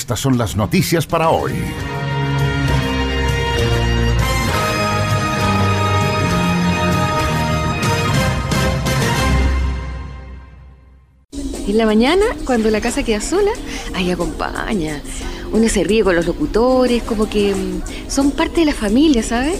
[0.00, 1.52] Estas son las noticias para hoy.
[11.68, 13.50] En la mañana, cuando la casa queda sola,
[13.94, 15.02] ahí acompaña.
[15.52, 19.58] Uno se ríe con los locutores, como que mm, son parte de la familia, ¿sabes?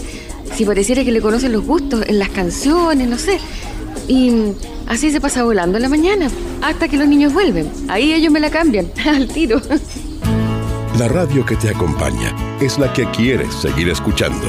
[0.55, 3.37] Si pareciera que le conocen los gustos en las canciones, no sé.
[4.07, 4.55] Y mm,
[4.87, 6.31] así se pasa volando en la mañana,
[6.63, 7.69] hasta que los niños vuelven.
[7.89, 9.61] Ahí ellos me la cambian, al tiro.
[11.01, 14.47] La radio que te acompaña es la que quieres seguir escuchando.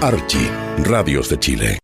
[0.00, 1.78] Archie, Radios de Chile.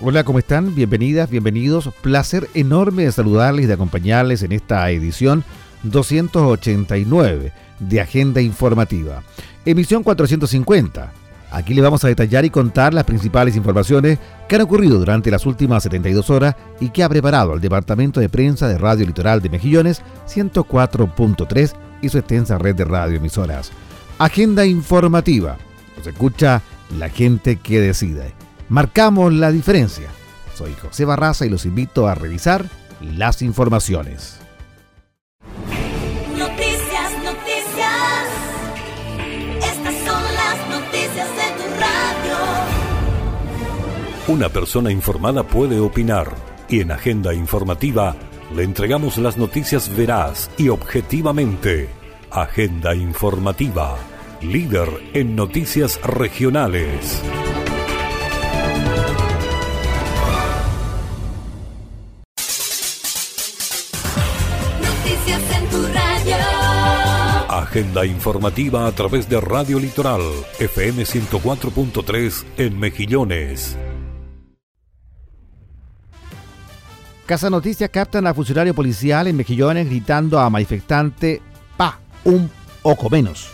[0.00, 0.74] Hola, ¿cómo están?
[0.74, 1.90] Bienvenidas, bienvenidos.
[2.02, 5.44] Placer enorme de saludarles y de acompañarles en esta edición
[5.84, 9.22] 289 de Agenda Informativa.
[9.64, 11.12] Emisión 450.
[11.52, 15.44] Aquí le vamos a detallar y contar las principales informaciones que han ocurrido durante las
[15.44, 19.50] últimas 72 horas y que ha preparado el Departamento de Prensa de Radio Litoral de
[19.50, 23.70] Mejillones 104.3 y su extensa red de radioemisoras.
[24.18, 25.58] Agenda informativa.
[25.98, 26.62] Nos escucha
[26.98, 28.32] la gente que decide.
[28.70, 30.08] Marcamos la diferencia.
[30.54, 32.64] Soy José Barraza y los invito a revisar
[33.00, 34.41] las informaciones.
[44.32, 46.34] Una persona informada puede opinar
[46.66, 48.16] y en Agenda Informativa
[48.56, 51.90] le entregamos las noticias veraz y objetivamente.
[52.30, 53.94] Agenda Informativa,
[54.40, 57.22] líder en noticias regionales.
[64.80, 66.36] Noticias en tu radio.
[67.50, 70.22] Agenda informativa a través de Radio Litoral,
[70.58, 73.76] FM 104.3 en Mejillones.
[77.32, 81.40] Casa Noticias captan a funcionario policial en Mejillones gritando a manifestante
[81.78, 82.50] pa, un
[82.82, 83.48] poco menos.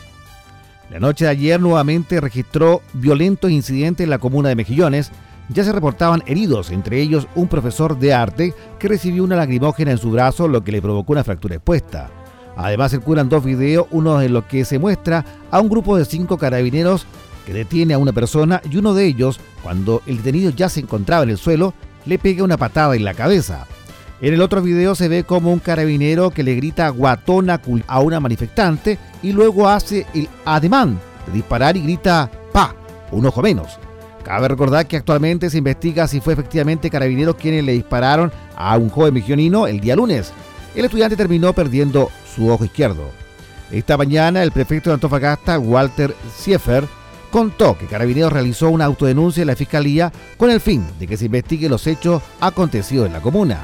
[0.91, 5.13] La noche de ayer nuevamente registró violentos incidentes en la comuna de Mejillones.
[5.51, 9.99] Ya se reportaban heridos, entre ellos un profesor de arte que recibió una lacrimógena en
[9.99, 12.11] su brazo, lo que le provocó una fractura expuesta.
[12.57, 16.37] Además circulan dos videos, uno en los que se muestra a un grupo de cinco
[16.37, 17.07] carabineros
[17.47, 21.23] que detiene a una persona y uno de ellos, cuando el detenido ya se encontraba
[21.23, 21.75] en el suelo,
[22.09, 23.67] le pega una patada en la cabeza.
[24.21, 28.19] En el otro video se ve como un carabinero que le grita guatona a una
[28.19, 32.75] manifestante y luego hace el ademán de disparar y grita pa,
[33.13, 33.79] un ojo menos.
[34.25, 38.89] Cabe recordar que actualmente se investiga si fue efectivamente carabineros quienes le dispararon a un
[38.89, 40.33] joven mexionino el día lunes.
[40.75, 43.11] El estudiante terminó perdiendo su ojo izquierdo.
[43.71, 46.85] Esta mañana el prefecto de Antofagasta, Walter Siefer,
[47.31, 51.27] contó que Carabineros realizó una autodenuncia en la fiscalía con el fin de que se
[51.27, 53.61] investigue los hechos acontecidos en la comuna.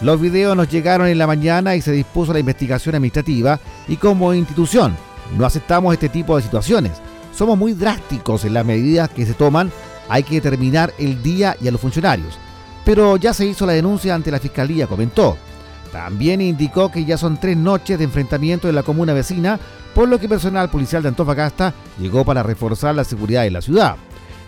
[0.00, 4.34] Los videos nos llegaron en la mañana y se dispuso la investigación administrativa y como
[4.34, 4.96] institución
[5.36, 6.92] no aceptamos este tipo de situaciones.
[7.34, 9.72] Somos muy drásticos en las medidas que se toman,
[10.08, 12.38] hay que determinar el día y a los funcionarios.
[12.84, 15.38] Pero ya se hizo la denuncia ante la fiscalía, comentó.
[15.92, 19.58] También indicó que ya son tres noches de enfrentamiento en la comuna vecina,
[19.94, 23.96] por lo que personal policial de Antofagasta llegó para reforzar la seguridad de la ciudad.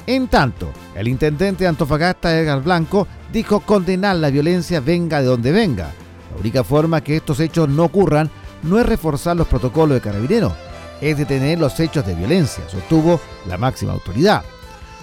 [0.07, 5.53] En tanto, el intendente de Antofagasta, Edgar Blanco, dijo condenar la violencia venga de donde
[5.53, 5.91] venga.
[6.35, 8.31] La única forma que estos hechos no ocurran
[8.63, 10.53] no es reforzar los protocolos de carabineros,
[11.01, 14.43] es detener los hechos de violencia, sostuvo la máxima autoridad.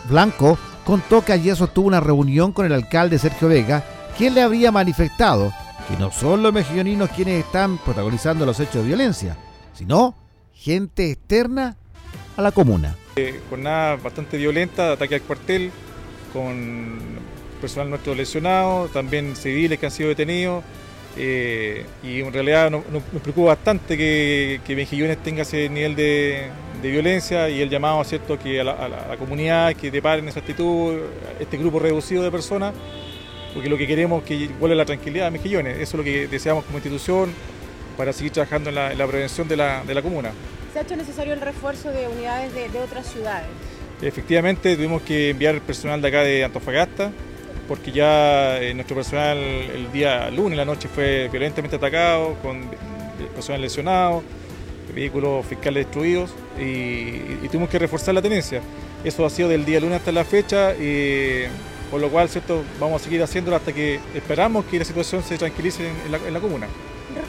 [0.10, 3.84] Blanco contó que ayer sostuvo una reunión con el alcalde Sergio Vega,
[4.18, 5.52] quien le habría manifestado
[5.88, 9.38] que no son los mejilloninos quienes están protagonizando los hechos de violencia,
[9.74, 10.16] sino
[10.62, 11.76] gente externa
[12.38, 12.96] a la comuna.
[13.50, 15.72] jornada bastante violenta, ataque al cuartel,
[16.32, 17.00] con
[17.60, 20.64] personal nuestro lesionado, también civiles que han sido detenidos.
[21.18, 22.84] eh, y en realidad nos,
[23.22, 26.50] preocupa bastante que, que Mejillones tenga ese nivel de,
[26.82, 28.40] de violencia y el llamado ¿cierto?
[28.40, 30.96] Que a la comunidad que deparen esa actitud,
[31.40, 32.74] este grupo reducido de personas,
[33.54, 35.76] porque lo que queremos es que vuelva la tranquilidad a Mejillones.
[35.78, 37.34] Eso es lo que deseamos como institución
[37.98, 40.32] para seguir trabajando en la, en la prevención de la, de la comuna.
[40.74, 43.48] Se ha hecho necesario el refuerzo de unidades de, de otras ciudades.
[44.02, 47.12] Efectivamente, tuvimos que enviar personal de acá de Antofagasta
[47.68, 52.70] porque ya eh, nuestro personal el día lunes, la noche, fue violentamente atacado, con
[53.34, 54.24] personal lesionado,
[54.94, 58.62] vehículos fiscales destruidos y, y tuvimos que reforzar la tenencia.
[59.06, 61.46] Eso ha sido del día lunes hasta la fecha y
[61.90, 62.64] por lo cual ¿cierto?
[62.80, 66.34] vamos a seguir haciéndolo hasta que esperamos que la situación se tranquilice en la, en
[66.34, 66.68] la comuna.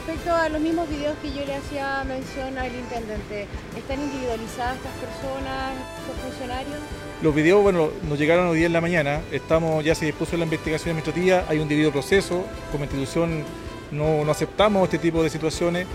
[0.05, 3.47] Respecto a los mismos videos que yo le hacía mención al intendente,
[3.77, 6.75] ¿están individualizadas estas personas, estos funcionarios?
[7.21, 10.43] Los videos, bueno, nos llegaron hoy día en la mañana, estamos, ya se dispuso la
[10.43, 13.45] investigación administrativa, hay un debido proceso, como institución
[13.91, 15.87] no, no aceptamos este tipo de situaciones,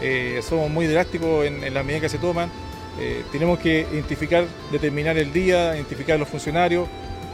[0.00, 2.52] eh, somos muy drásticos en, las medidas que se toman,
[3.00, 6.86] eh, tenemos que identificar, determinar el día, identificar los funcionarios,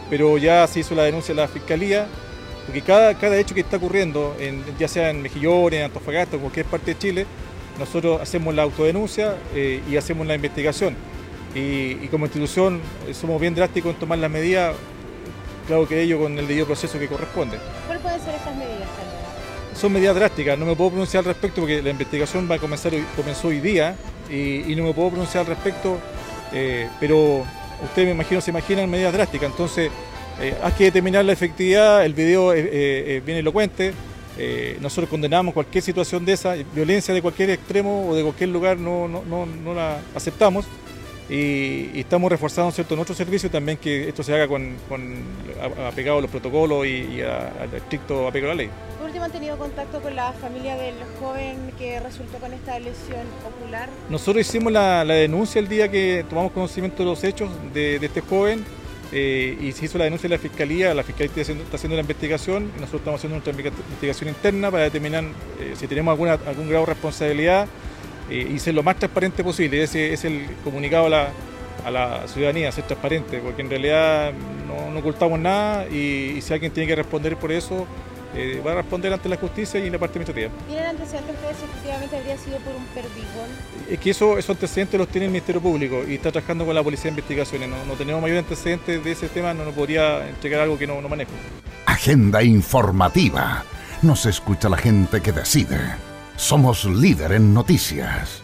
[0.08, 2.06] pero ya se hizo la denuncia a la Fiscalía,
[2.67, 6.43] porque cada, cada hecho que está ocurriendo, en, ya sea en Mejillones, en Antofagasta en
[6.43, 7.26] cualquier parte de Chile,
[7.79, 10.94] nosotros hacemos la autodenuncia eh, y hacemos la investigación.
[11.55, 14.75] Y, y como institución eh, somos bien drásticos en tomar las medidas,
[15.67, 17.59] claro que ello con el debido proceso que corresponde.
[17.87, 19.79] ¿Cuáles pueden ser estas medidas, Carlos?
[19.79, 22.93] Son medidas drásticas, no me puedo pronunciar al respecto porque la investigación va a comenzar
[22.93, 23.97] hoy, comenzó hoy día
[24.31, 25.99] y, y no me puedo pronunciar al respecto,
[26.53, 27.44] eh, pero
[27.82, 29.91] ustedes me imagino se imaginan medidas drásticas, entonces
[30.40, 33.93] eh, hay que determinar la efectividad, el video es eh, bien elocuente,
[34.38, 38.79] eh, nosotros condenamos cualquier situación de esa, violencia de cualquier extremo o de cualquier lugar
[38.79, 40.64] no, no, no, no la aceptamos
[41.29, 42.96] y, y estamos reforzando ¿cierto?
[42.96, 45.23] nuestro servicio también que esto se haga con, con
[45.87, 48.70] apegado a los protocolos y, y al estricto apego a la ley.
[48.96, 53.26] Por último, ¿han tenido contacto con la familia del joven que resultó con esta lesión
[53.46, 53.90] ocular?
[54.08, 58.06] Nosotros hicimos la, la denuncia el día que tomamos conocimiento de los hechos de, de
[58.06, 58.64] este joven
[59.12, 62.70] eh, y se hizo la denuncia en la fiscalía, la fiscalía está haciendo, la investigación
[62.76, 65.25] y nosotros estamos haciendo nuestra investiga- investigación interna para determinar
[65.61, 67.69] eh, si tenemos alguna, algún grado de responsabilidad
[68.31, 69.82] eh, y ser lo más transparente posible.
[69.82, 71.29] Ese es el comunicado a la,
[71.85, 74.32] a la ciudadanía, ser transparente, porque en realidad
[74.67, 77.87] no, no ocultamos nada y si alguien tiene que responder por eso,
[78.34, 80.50] eh, va a responder ante la justicia y la parte administrativa.
[80.67, 83.50] ¿Tienen antecedentes ustedes si efectivamente habría sido por un perdigón?
[83.88, 86.82] Es que eso, esos antecedentes los tiene el Ministerio Público y está trabajando con la
[86.82, 87.69] Policía de Investigaciones.
[87.69, 91.00] No, no tenemos mayor antecedentes de ese tema, no nos podría entregar algo que no,
[91.00, 91.32] no manejo.
[91.87, 93.64] Agenda informativa.
[94.02, 95.78] Nos escucha la gente que decide.
[96.37, 98.43] Somos líder en noticias.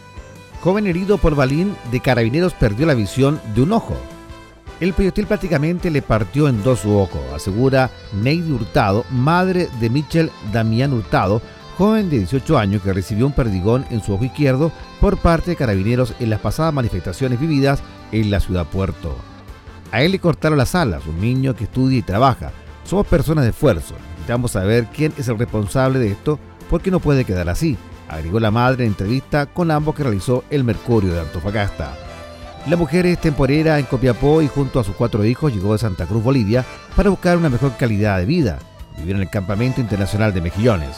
[0.61, 3.97] Joven herido por balín de carabineros perdió la visión de un ojo.
[4.79, 10.31] El proyectil prácticamente le partió en dos su ojo, asegura Neidi Hurtado, madre de Michel
[10.53, 11.41] Damián Hurtado,
[11.77, 14.71] joven de 18 años que recibió un perdigón en su ojo izquierdo
[15.01, 17.81] por parte de carabineros en las pasadas manifestaciones vividas
[18.13, 19.15] en la ciudad puerto.
[19.91, 22.51] A él le cortaron las alas, un niño que estudia y trabaja.
[22.85, 23.95] Somos personas de esfuerzo.
[24.11, 26.39] Necesitamos saber quién es el responsable de esto
[26.69, 27.77] porque no puede quedar así,
[28.07, 32.08] agregó la madre en entrevista con ambos que realizó el Mercurio de Antofagasta.
[32.67, 36.05] La mujer es temporera en Copiapó y junto a sus cuatro hijos llegó de Santa
[36.05, 36.65] Cruz, Bolivia,
[36.95, 38.59] para buscar una mejor calidad de vida.
[38.97, 40.97] Vivió en el Campamento Internacional de Mejillones.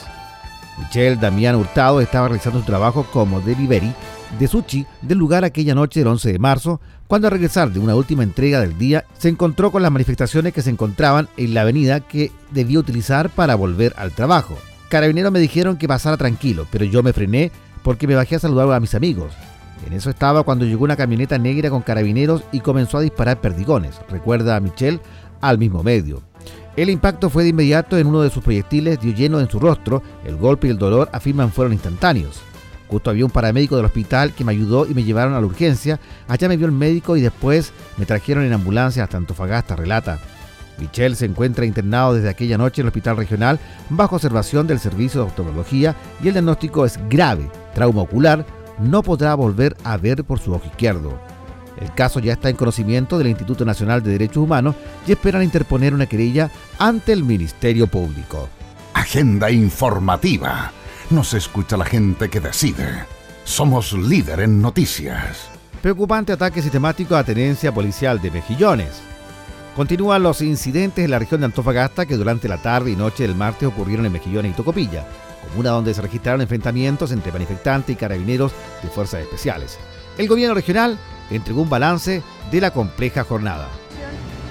[0.79, 3.93] Michelle Damián Hurtado estaba realizando su trabajo como delivery
[4.39, 7.95] de sushi del lugar aquella noche del 11 de marzo, cuando al regresar de una
[7.95, 11.99] última entrega del día se encontró con las manifestaciones que se encontraban en la avenida
[11.99, 14.57] que debía utilizar para volver al trabajo.
[14.89, 17.51] Carabineros me dijeron que pasara tranquilo, pero yo me frené
[17.83, 19.33] porque me bajé a saludar a mis amigos.
[19.85, 23.99] En eso estaba cuando llegó una camioneta negra con carabineros y comenzó a disparar perdigones,
[24.09, 24.99] recuerda a Michelle
[25.41, 26.21] al mismo medio.
[26.75, 30.01] El impacto fue de inmediato en uno de sus proyectiles, dio lleno en su rostro,
[30.23, 32.41] el golpe y el dolor afirman fueron instantáneos.
[32.87, 35.99] Justo había un paramédico del hospital que me ayudó y me llevaron a la urgencia,
[36.27, 40.19] allá me vio el médico y después me trajeron en ambulancia hasta Antofagasta, relata.
[40.77, 43.59] Michelle se encuentra internado desde aquella noche en el hospital regional
[43.89, 48.45] bajo observación del servicio de oftalmología y el diagnóstico es grave, trauma ocular,
[48.81, 51.19] no podrá volver a ver por su ojo izquierdo.
[51.79, 54.75] El caso ya está en conocimiento del Instituto Nacional de Derechos Humanos
[55.07, 58.49] y esperan interponer una querella ante el Ministerio Público.
[58.93, 60.71] Agenda informativa.
[61.09, 63.05] Nos escucha la gente que decide.
[63.43, 65.49] Somos líder en noticias.
[65.81, 69.01] Preocupante ataque sistemático a tenencia policial de Mejillones.
[69.75, 73.35] Continúan los incidentes en la región de Antofagasta que durante la tarde y noche del
[73.35, 75.05] martes ocurrieron en Mejillones y Tocopilla,
[75.49, 79.77] comuna donde se registraron enfrentamientos entre manifestantes y carabineros de fuerzas especiales.
[80.17, 80.97] El gobierno regional
[81.29, 82.21] entregó un balance
[82.51, 83.67] de la compleja jornada.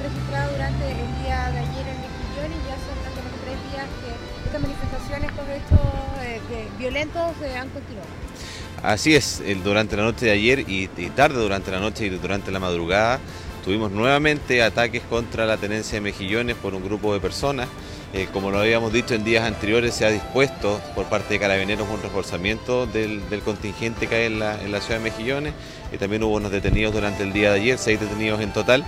[0.02, 3.86] registrada durante el día de ayer en Mejillones y ya son casi los tres días
[4.00, 8.08] que estas manifestaciones, estos hechos eh, de- violentos eh, han continuado.
[8.82, 12.08] Así es, el- durante la noche de ayer y, y tarde durante la noche y
[12.10, 13.20] durante la madrugada
[13.64, 17.68] tuvimos nuevamente ataques contra la tenencia de mejillones por un grupo de personas.
[18.12, 21.88] Eh, como lo habíamos dicho en días anteriores, se ha dispuesto por parte de Carabineros
[21.88, 25.54] un reforzamiento del, contingente que hay en la, en la ciudad de Mejillones
[25.92, 28.84] y también hubo unos detenidos durante el día de ayer, seis detenidos en total.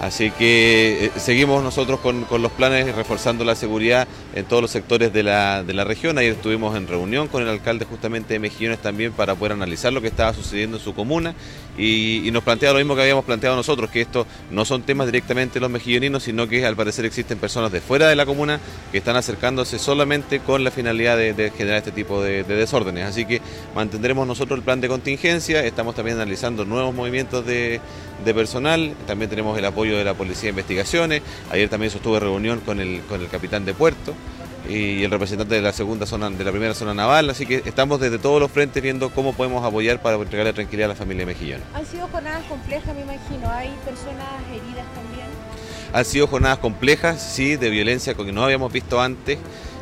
[0.00, 4.70] Así que eh, seguimos nosotros con, con los planes reforzando la seguridad en todos los
[4.70, 6.18] sectores de la, de la región.
[6.18, 10.02] Ayer estuvimos en reunión con el alcalde justamente de Mejillones también para poder analizar lo
[10.02, 11.34] que estaba sucediendo en su comuna
[11.78, 15.06] y, y nos plantea lo mismo que habíamos planteado nosotros, que esto no son temas
[15.06, 18.60] directamente los mejilloninos, sino que al parecer existen personas de fuera de la comuna
[18.92, 23.06] que están acercándose solamente con la finalidad de, generar este tipo de desórdenes.
[23.06, 23.40] Así que
[23.74, 27.80] mantendremos nosotros el plan de contingencia, estamos también analizando nuevos movimientos de,
[28.24, 32.60] de personal, también tenemos el apoyo de la Policía de Investigaciones, ayer también sostuve reunión
[32.60, 34.14] con el, con el capitán de puerto
[34.68, 38.00] y el representante de la segunda zona, de la primera zona naval, así que estamos
[38.00, 41.34] desde todos los frentes viendo cómo podemos apoyar para entregarle tranquilidad a la familia de
[41.34, 41.60] Mejillón.
[41.74, 43.50] Han sido jornadas complejas, me imagino.
[43.50, 45.26] Hay personas heridas también.
[45.92, 49.38] Han sido jornadas complejas, sí, de violencia que no habíamos visto antes.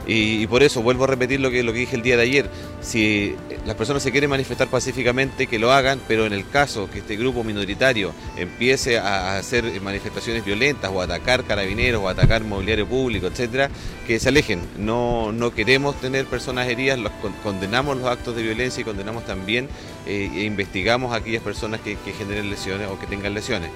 [0.07, 2.51] Y, por eso vuelvo a repetir lo que, lo que dije el día de ayer.
[2.83, 3.35] Si
[3.65, 7.17] las personas se quieren manifestar pacíficamente, que lo hagan, pero en el caso que este
[7.17, 13.71] grupo minoritario empiece a hacer manifestaciones violentas o atacar carabineros o atacar mobiliario público, etcétera,
[14.07, 14.61] que se alejen.
[14.79, 19.25] No, no queremos tener personas heridas, los con- condenamos los actos de violencia y condenamos
[19.25, 19.69] también
[20.07, 23.71] eh, e investigamos a aquellas personas que generen lesiones o que tengan lesiones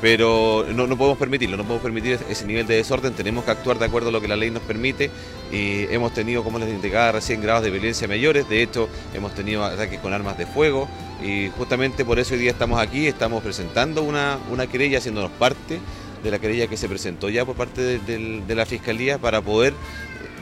[0.00, 3.78] pero no, no podemos permitirlo, no podemos permitir ese nivel de desorden, tenemos que actuar
[3.78, 5.10] de acuerdo a lo que la ley nos permite.
[5.50, 9.64] Y hemos tenido, como les indicaba recién, grados de violencia mayores, de hecho hemos tenido
[9.64, 10.88] ataques con armas de fuego.
[11.22, 15.80] Y justamente por eso hoy día estamos aquí, estamos presentando una, una querella, haciéndonos parte
[16.22, 19.74] de la querella que se presentó ya por parte de, la Fiscalía para poder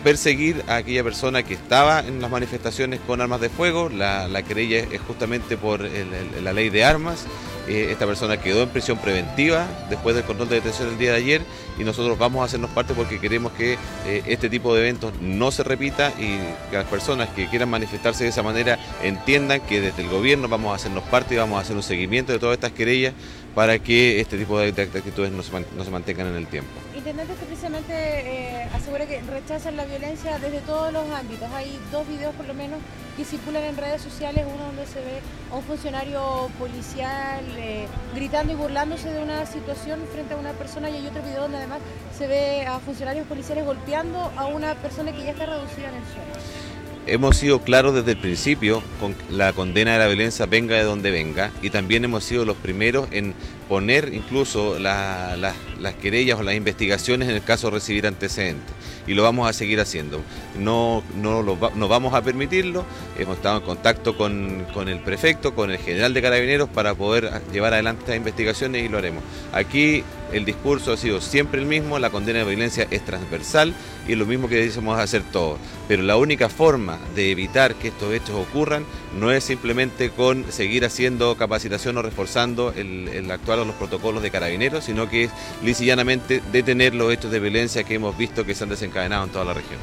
[0.02, 3.88] perseguir a aquella persona que estaba en las manifestaciones con armas de fuego.
[3.88, 7.26] La, la querella es justamente por la ley de armas.
[7.68, 11.16] Eh, esta persona quedó en prisión preventiva después del control de detención el día de
[11.16, 11.42] ayer
[11.76, 15.50] y nosotros vamos a hacernos parte porque queremos que eh, este tipo de eventos no
[15.50, 16.38] se repita y
[16.70, 20.72] que las personas que quieran manifestarse de esa manera entiendan que desde el gobierno vamos
[20.72, 23.14] a hacernos parte y vamos a hacer un seguimiento de todas estas querellas
[23.56, 26.70] para que este tipo de, de actitudes no se, no se mantengan en el tiempo.
[26.94, 31.50] Intendente usted precisamente eh, asegura que rechazan la violencia desde todos los ámbitos.
[31.54, 32.80] Hay dos videos por lo menos
[33.16, 35.20] que circulan en redes sociales, uno donde se ve
[35.50, 40.90] a un funcionario policial eh, gritando y burlándose de una situación frente a una persona
[40.90, 41.78] y hay otro video donde además
[42.14, 46.04] se ve a funcionarios policiales golpeando a una persona que ya está reducida en el
[46.04, 46.65] suelo.
[47.08, 51.12] Hemos sido claros desde el principio con la condena de la violencia venga de donde
[51.12, 53.32] venga y también hemos sido los primeros en
[53.68, 58.74] poner incluso la- la- las querellas o las investigaciones en el caso de recibir antecedentes
[59.06, 60.20] y lo vamos a seguir haciendo.
[60.58, 62.84] No, no, lo no vamos a permitirlo,
[63.16, 67.30] hemos estado en contacto con, con el prefecto, con el general de carabineros para poder
[67.52, 69.22] llevar adelante estas investigaciones y lo haremos.
[69.52, 73.74] Aquí el discurso ha sido siempre el mismo, la condena de violencia es transversal
[74.08, 75.58] y lo mismo que decimos hacer todos.
[75.88, 78.84] Pero la única forma de evitar que estos hechos ocurran
[79.18, 84.22] no es simplemente con seguir haciendo capacitación o reforzando el, el actual o los protocolos
[84.22, 85.30] de carabineros, sino que es
[85.62, 89.24] lisa y llanamente detener los hechos de violencia que hemos visto que se han desencadenado
[89.24, 89.78] en toda la región.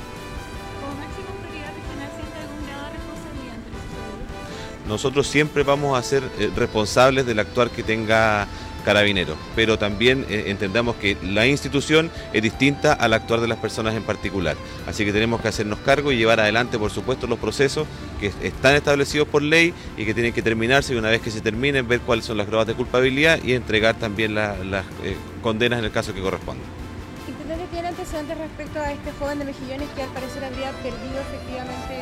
[4.88, 8.48] Nosotros siempre vamos a ser eh, responsables del actuar que tenga
[8.84, 13.96] Carabineros, pero también eh, entendamos que la institución es distinta al actuar de las personas
[13.96, 14.56] en particular.
[14.88, 17.88] Así que tenemos que hacernos cargo y llevar adelante, por supuesto, los procesos
[18.20, 21.42] que están establecidos por ley y que tienen que terminarse y una vez que se
[21.42, 25.80] terminen, ver cuáles son las pruebas de culpabilidad y entregar también la- las eh, condenas
[25.80, 26.64] en el caso que corresponda.
[27.28, 31.96] Intendente tiene antecedentes respecto a este joven de Mejillones que al parecer habría perdido efectivamente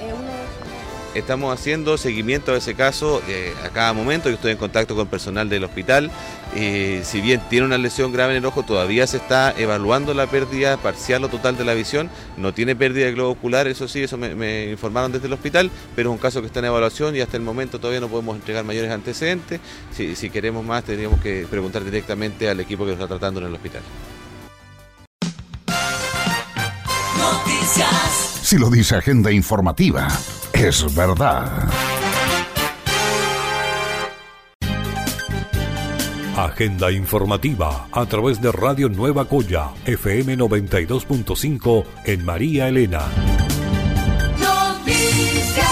[0.00, 0.81] eh, uno de sus...
[1.14, 3.22] Estamos haciendo seguimiento a ese caso
[3.64, 4.28] a cada momento.
[4.28, 6.10] Yo estoy en contacto con personal del hospital.
[6.54, 10.26] Eh, si bien tiene una lesión grave en el ojo, todavía se está evaluando la
[10.26, 12.10] pérdida parcial o total de la visión.
[12.36, 16.10] No tiene pérdida de globo ocular, eso sí, eso me, informaron desde el hospital, pero
[16.10, 18.64] es un caso que está en evaluación y hasta el momento todavía no podemos entregar
[18.64, 19.60] mayores antecedentes.
[19.94, 23.46] Si, si queremos más, tendríamos que preguntar directamente al equipo que lo está tratando en
[23.46, 23.82] el hospital.
[27.18, 28.31] Noticias.
[28.52, 30.08] Si lo dice Agenda Informativa,
[30.52, 31.70] es verdad.
[36.36, 43.00] Agenda informativa a través de Radio Nueva Coya, FM 92.5 en María Elena.
[44.38, 45.66] Noticias.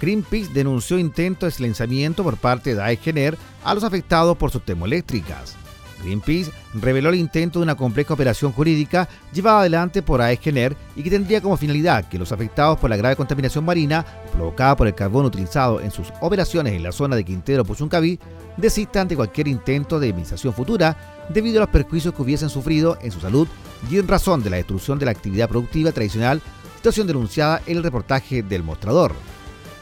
[0.00, 5.57] Greenpeace denunció intento de silenciamiento por parte de Aegener a los afectados por sus termoeléctricas.
[6.02, 11.10] Greenpeace reveló el intento de una compleja operación jurídica llevada adelante por Aegener y que
[11.10, 15.24] tendría como finalidad que los afectados por la grave contaminación marina provocada por el carbón
[15.24, 18.18] utilizado en sus operaciones en la zona de Quintero Puchuncaví
[18.56, 23.12] desistan de cualquier intento de administración futura debido a los perjuicios que hubiesen sufrido en
[23.12, 23.48] su salud
[23.90, 26.42] y en razón de la destrucción de la actividad productiva tradicional,
[26.76, 29.12] situación denunciada en el reportaje del mostrador.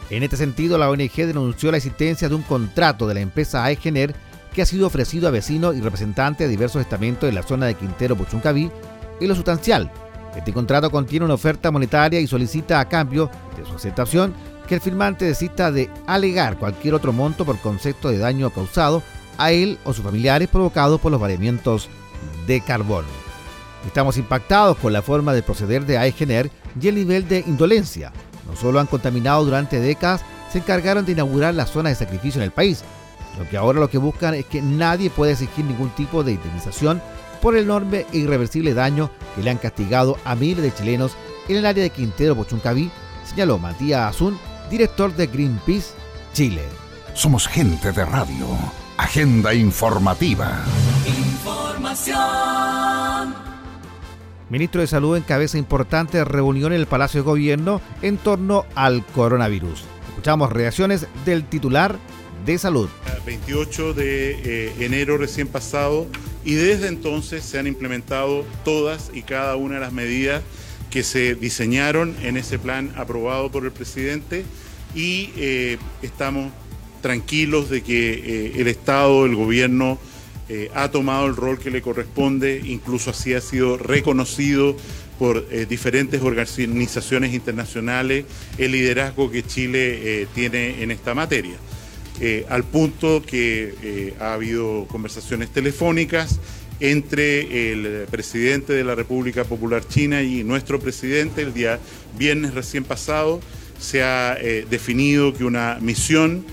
[0.09, 4.15] En este sentido, la ONG denunció la existencia de un contrato de la empresa Aegener
[4.57, 7.75] que ha sido ofrecido a vecinos y representantes de diversos estamentos de la zona de
[7.75, 8.71] Quintero Puchuncaví
[9.21, 9.93] y lo sustancial.
[10.35, 14.33] Este contrato contiene una oferta monetaria y solicita a cambio de su aceptación
[14.67, 19.03] que el firmante desista de alegar cualquier otro monto por concepto de daño causado
[19.37, 21.91] a él o sus familiares provocados por los variamientos
[22.47, 23.05] de carbón.
[23.87, 28.11] Estamos impactados con la forma de proceder de Aegener y el nivel de indolencia.
[28.49, 32.47] No solo han contaminado durante décadas, se encargaron de inaugurar la zona de sacrificio en
[32.47, 32.83] el país.
[33.39, 37.03] Lo que ahora lo que buscan es que nadie pueda exigir ningún tipo de indemnización
[37.41, 41.17] por el enorme e irreversible daño que le han castigado a miles de chilenos
[41.49, 42.91] en el área de Quintero Pochuncaví,
[43.25, 44.39] señaló Matías Azun,
[44.71, 45.95] director de Greenpeace
[46.33, 46.63] Chile.
[47.15, 48.47] Somos gente de radio.
[48.97, 50.65] Agenda informativa.
[51.07, 52.17] Información.
[54.49, 59.85] Ministro de Salud encabeza importante reunión en el Palacio de Gobierno en torno al coronavirus.
[60.09, 61.97] Escuchamos reacciones del titular
[62.47, 62.89] de Salud.
[63.27, 64.31] 28 de
[64.69, 66.07] eh, enero recién pasado
[66.45, 70.43] y desde entonces se han implementado todas y cada una de las medidas
[70.91, 74.45] que se diseñaron en ese plan aprobado por el presidente
[74.95, 76.53] y eh, estamos
[77.03, 79.99] tranquilos de que eh, el Estado, el gobierno,
[80.77, 84.77] ha tomado el rol que le corresponde, incluso así ha sido reconocido
[85.19, 88.27] por diferentes organizaciones internacionales
[88.57, 91.57] el liderazgo que Chile tiene en esta materia.
[92.49, 96.41] Al punto que ha habido conversaciones telefónicas
[96.81, 101.79] entre el presidente de la República Popular China y nuestro presidente el día
[102.19, 103.41] viernes recién pasado.
[103.79, 104.37] Se ha
[104.69, 106.45] definido que una misión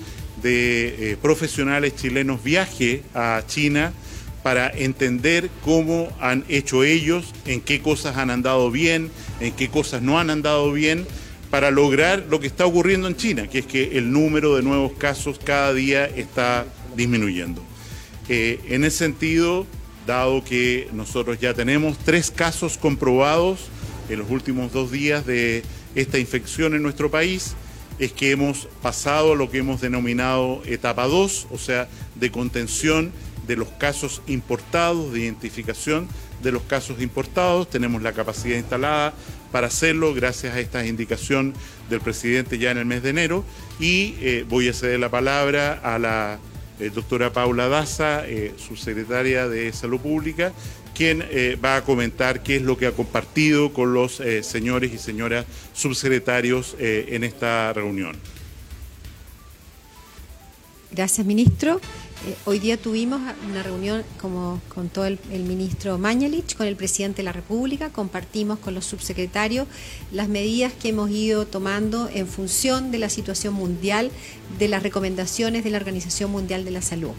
[0.43, 3.93] de eh, profesionales chilenos viaje a China
[4.43, 10.01] para entender cómo han hecho ellos, en qué cosas han andado bien, en qué cosas
[10.01, 11.07] no han andado bien,
[11.53, 14.93] para lograr lo que está ocurriendo en China, que es que el número de nuevos
[14.93, 17.61] casos cada día está disminuyendo.
[18.27, 19.67] Eh, en ese sentido,
[20.07, 23.67] dado que nosotros ya tenemos tres casos comprobados
[24.09, 25.61] en los últimos dos días de
[25.93, 27.53] esta infección en nuestro país,
[27.99, 33.11] es que hemos pasado lo que hemos denominado etapa 2, o sea, de contención
[33.45, 36.07] de los casos importados, de identificación
[36.43, 37.69] de los casos importados.
[37.69, 39.13] Tenemos la capacidad instalada
[39.51, 41.53] para hacerlo gracias a esta indicación
[41.89, 43.43] del presidente ya en el mes de enero.
[43.79, 46.39] Y eh, voy a ceder la palabra a la
[46.79, 50.53] eh, doctora Paula Daza, eh, subsecretaria de Salud Pública,
[50.93, 51.25] quien
[51.63, 56.75] va a comentar qué es lo que ha compartido con los señores y señoras subsecretarios
[56.77, 58.15] en esta reunión.
[60.91, 61.81] Gracias, ministro.
[62.45, 67.17] Hoy día tuvimos una reunión como con todo el, el, ministro Mañalich, con el presidente
[67.17, 69.67] de la República, compartimos con los subsecretarios
[70.11, 74.11] las medidas que hemos ido tomando en función de la situación mundial,
[74.57, 77.11] de las recomendaciones de la Organización Mundial de la Salud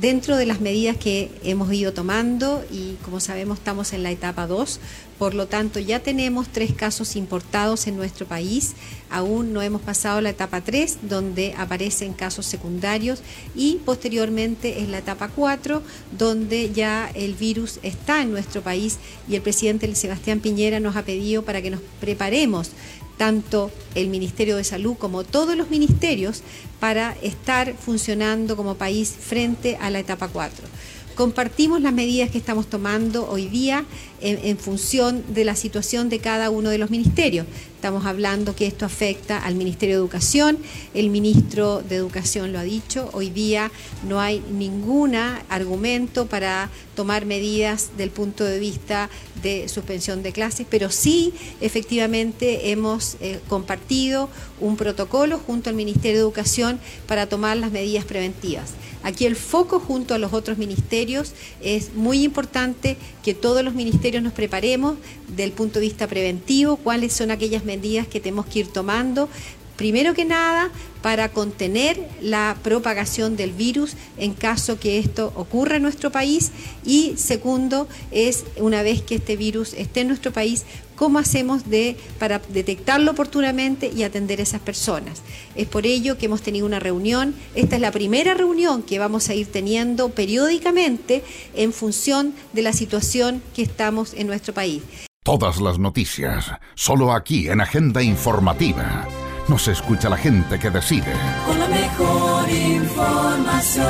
[0.00, 4.46] dentro de las medidas que hemos ido tomando y como sabemos estamos en la etapa
[4.46, 4.80] 2,
[5.18, 8.72] por lo tanto ya tenemos tres casos importados en nuestro país,
[9.08, 13.22] aún no hemos pasado la etapa 3 donde aparecen casos secundarios.
[13.54, 15.82] Y posteriormente es la etapa 4
[16.18, 18.98] donde ya el virus está en nuestro país.
[19.28, 22.70] Y el presidente Sebastián Piñera nos ha pedido para que nos preparemos
[23.16, 26.42] tanto el Ministerio de Salud como todos los ministerios
[26.80, 30.66] para estar funcionando como país frente a la etapa 4.
[31.14, 33.84] Compartimos las medidas que estamos tomando hoy día
[34.22, 37.46] en, función de la situación de cada uno de los ministerios.
[37.74, 40.58] Estamos hablando que esto afecta al Ministerio de Educación,
[40.94, 43.72] el ministro de Educación lo ha dicho, hoy día
[44.08, 49.10] no hay ningún argumento para tomar medidas del punto de vista
[49.42, 54.28] de suspensión de clases, pero sí efectivamente hemos eh, compartido
[54.60, 58.74] un protocolo junto al Ministerio de Educación para tomar las medidas preventivas.
[59.02, 64.11] Aquí el foco junto a los otros ministerios es muy importante que todos los ministerios
[64.20, 64.96] nos preparemos
[65.28, 69.28] del punto de vista preventivo, cuáles son aquellas medidas que tenemos que ir tomando
[69.76, 70.70] primero que nada,
[71.02, 76.52] para contener la propagación del virus en caso que esto ocurra en nuestro país
[76.84, 80.64] y segundo es una vez que este virus esté en nuestro país,
[81.02, 85.22] cómo hacemos de, para detectarlo oportunamente y atender a esas personas.
[85.56, 89.28] Es por ello que hemos tenido una reunión, esta es la primera reunión que vamos
[89.28, 91.24] a ir teniendo periódicamente
[91.56, 94.84] en función de la situación que estamos en nuestro país.
[95.24, 99.08] Todas las noticias, solo aquí en Agenda Informativa.
[99.48, 101.12] Nos escucha la gente que decide.
[101.48, 103.82] Con la mejor información.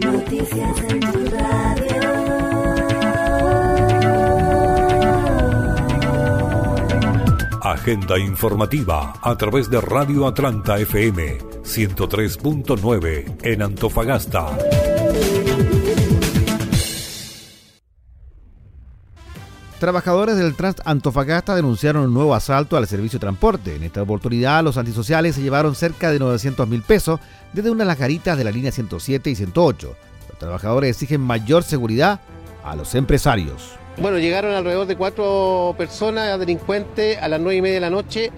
[0.00, 1.21] Noticias en
[7.82, 14.56] Agenda informativa a través de Radio Atlanta FM 103.9 en Antofagasta.
[19.80, 23.74] Trabajadores del Trans Antofagasta denunciaron un nuevo asalto al servicio de transporte.
[23.74, 27.18] En esta oportunidad, los antisociales se llevaron cerca de 900 mil pesos
[27.52, 29.96] desde una de las garitas de la línea 107 y 108.
[30.28, 32.20] Los trabajadores exigen mayor seguridad
[32.62, 33.81] a los empresarios.
[33.98, 38.30] Bueno, llegaron alrededor de cuatro personas delincuentes a las nueve y media de la noche,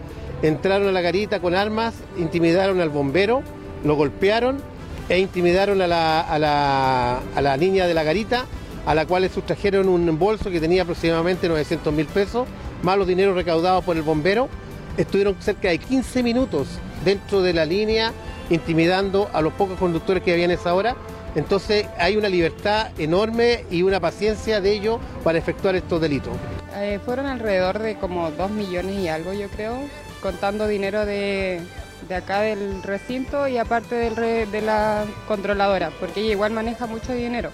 [0.43, 3.43] entraron a la garita con armas, intimidaron al bombero,
[3.85, 4.61] lo golpearon
[5.09, 8.47] e intimidaron a la, a la, a la niña de la garita,
[8.85, 12.49] a la cual le sustrajeron un bolso que tenía aproximadamente 900 mil pesos,
[12.83, 14.49] más los dineros recaudados por el bombero.
[14.97, 16.67] Estuvieron cerca de 15 minutos
[17.05, 18.13] dentro de la línea
[18.51, 20.97] intimidando a los pocos conductores que había en esa hora
[21.35, 26.35] entonces hay una libertad enorme y una paciencia de ellos para efectuar estos delitos.
[26.77, 29.79] Eh, fueron alrededor de como dos millones y algo, yo creo,
[30.23, 31.61] contando dinero de,
[32.09, 37.51] de acá del recinto y aparte de la controladora, porque ella igual maneja mucho dinero.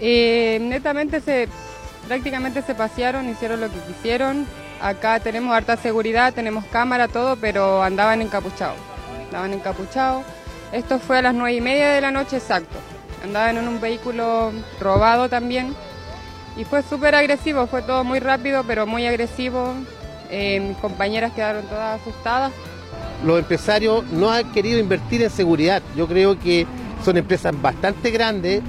[0.00, 1.48] Eh, netamente se,
[2.06, 4.46] prácticamente se pasearon, hicieron lo que quisieron.
[4.80, 8.76] Acá tenemos harta seguridad, tenemos cámara, todo, pero andaban encapuchados.
[9.26, 10.24] Andaban encapuchados.
[10.72, 12.76] Esto fue a las nueve y media de la noche exacto.
[13.24, 15.74] Andaban en un vehículo robado también.
[16.56, 19.72] Y fue súper agresivo, fue todo muy rápido, pero muy agresivo.
[20.30, 22.52] Eh, mis compañeras quedaron todas asustadas.
[23.24, 25.82] Los empresarios no han querido invertir en seguridad.
[25.96, 26.66] Yo creo que
[27.04, 28.60] son empresas bastante grandes,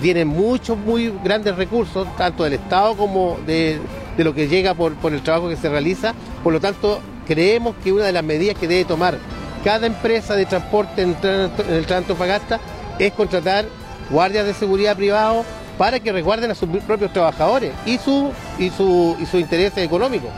[0.00, 3.80] tienen muchos, muy grandes recursos, tanto del Estado como de,
[4.16, 6.14] de lo que llega por, por el trabajo que se realiza.
[6.44, 9.18] Por lo tanto, creemos que una de las medidas que debe tomar
[9.68, 12.58] cada empresa de transporte en, en el Trantofagasta
[12.98, 13.66] es contratar
[14.08, 15.44] guardias de seguridad privados
[15.76, 20.30] para que resguarden a sus propios trabajadores y su, y su, y sus intereses económicos.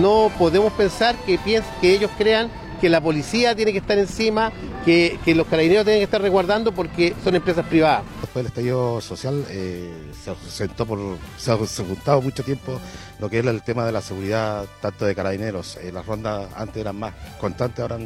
[0.00, 1.38] No podemos pensar que,
[1.82, 2.48] que ellos crean
[2.82, 4.50] que la policía tiene que estar encima,
[4.84, 8.02] que, que los carabineros tienen que estar resguardando porque son empresas privadas.
[8.20, 9.88] Después del estallido social eh,
[10.24, 10.98] se sentó por,
[11.38, 12.80] se ha juntado mucho tiempo
[13.20, 15.76] lo que es el tema de la seguridad, tanto de carabineros.
[15.76, 17.98] Eh, las rondas antes eran más constantes, ahora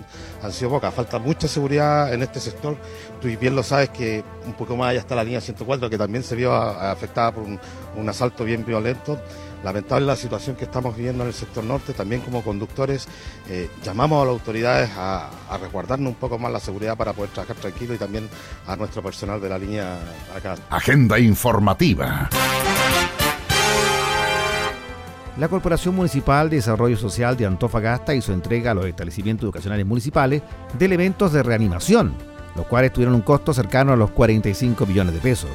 [0.43, 0.93] han, sido pocas.
[0.93, 2.77] Falta mucha seguridad en este sector.
[3.19, 6.23] Tú bien lo sabes que un poco más allá está la línea 104, que también
[6.23, 9.19] se vio afectada por un asalto bien violento.
[9.67, 13.09] Lamentable la situación que estamos viviendo en el sector norte, también como conductores
[13.51, 17.33] eh, llamamos a las autoridades a, a resguardarnos un poco más la seguridad para poder
[17.33, 18.29] trabajar tranquilo y también
[18.69, 19.99] a nuestro personal de la línea
[20.33, 20.55] acá.
[20.71, 22.31] Agenda informativa.
[25.37, 30.43] La Corporación Municipal de Desarrollo Social de Antofagasta hizo entrega a los establecimientos educacionales municipales
[30.79, 32.15] de elementos de reanimación,
[32.55, 35.51] los cuales tuvieron un costo cercano a los 45 millones de pesos.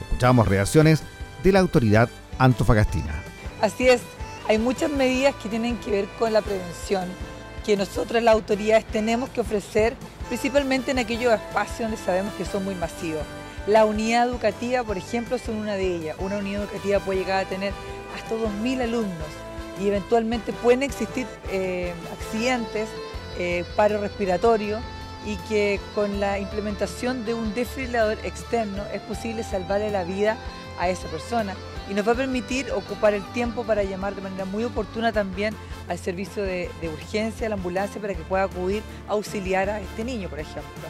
[0.00, 1.02] Escuchamos reacciones
[1.44, 3.29] de la autoridad antofagastina.
[3.60, 4.00] Así es,
[4.48, 7.04] hay muchas medidas que tienen que ver con la prevención
[7.66, 9.94] que nosotros las autoridades tenemos que ofrecer,
[10.28, 13.22] principalmente en aquellos espacios donde sabemos que son muy masivos.
[13.66, 16.16] La unidad educativa, por ejemplo, son una de ellas.
[16.20, 17.74] Una unidad educativa puede llegar a tener
[18.16, 19.28] hasta 2.000 alumnos
[19.78, 22.88] y eventualmente pueden existir eh, accidentes,
[23.38, 24.78] eh, paro respiratorio
[25.26, 30.38] y que con la implementación de un desfibrilador externo es posible salvarle la vida
[30.78, 31.54] a esa persona
[31.90, 35.56] y nos va a permitir ocupar el tiempo para llamar de manera muy oportuna también
[35.88, 40.04] al servicio de, urgencia, a la ambulancia, para que pueda acudir a auxiliar a este
[40.04, 40.88] niño, por ejemplo.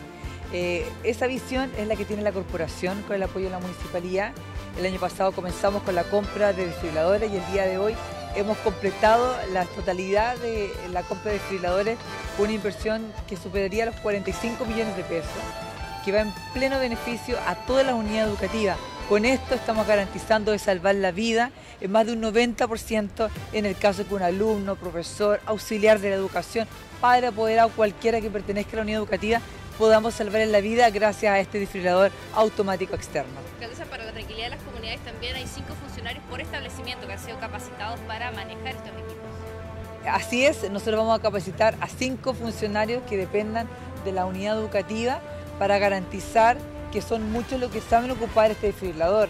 [0.53, 4.33] Eh, esa visión es la que tiene la corporación con el apoyo de la municipalidad.
[4.79, 7.95] El año pasado comenzamos con la compra de desfibriladores y el día de hoy
[8.37, 11.99] hemos completado la totalidad de la compra de desfibriladores
[12.37, 15.31] con una inversión que superaría los 45 millones de pesos,
[16.05, 18.77] que va en pleno beneficio a toda la unidad educativa.
[19.11, 23.77] Con esto estamos garantizando de salvar la vida en más de un 90% en el
[23.77, 26.69] caso de que un alumno, profesor, auxiliar de la educación,
[27.01, 29.41] padre, apoderado, cualquiera que pertenezca a la unidad educativa,
[29.79, 33.33] podamos salvar la vida gracias a este desfibrilador automático externo.
[33.55, 37.19] Alcaldesa, para la tranquilidad de las comunidades también hay cinco funcionarios por establecimiento que han
[37.19, 40.07] sido capacitados para manejar estos equipos.
[40.09, 43.67] Así es, nosotros vamos a capacitar a cinco funcionarios que dependan
[44.05, 45.21] de la unidad educativa
[45.59, 46.59] para garantizar
[46.91, 49.29] que son muchos los que saben ocupar este desfibrilador.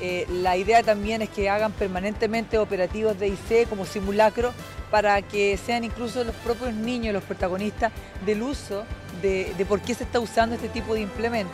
[0.00, 4.52] Eh, la idea también es que hagan permanentemente operativos de IC como simulacro
[4.90, 7.92] para que sean incluso los propios niños los protagonistas
[8.26, 8.84] del uso
[9.22, 11.52] de, de por qué se está usando este tipo de implemento.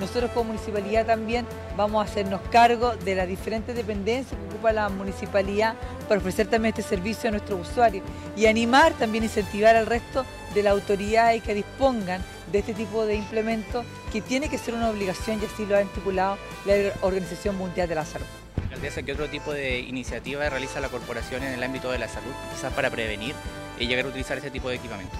[0.00, 4.88] Nosotros como municipalidad también vamos a hacernos cargo de las diferentes dependencias que ocupa la
[4.88, 5.74] municipalidad
[6.08, 8.04] para ofrecer también este servicio a nuestros usuarios
[8.36, 12.22] y animar también, incentivar al resto de las autoridades que dispongan
[12.54, 15.80] de este tipo de implementos que tiene que ser una obligación y así lo ha
[15.80, 18.26] estipulado la Organización Mundial de la Salud.
[18.62, 22.30] Alcaldesa, ¿qué otro tipo de iniciativa realiza la corporación en el ámbito de la salud,
[22.54, 23.34] quizás para prevenir
[23.76, 25.16] y llegar a utilizar ese tipo de equipamiento?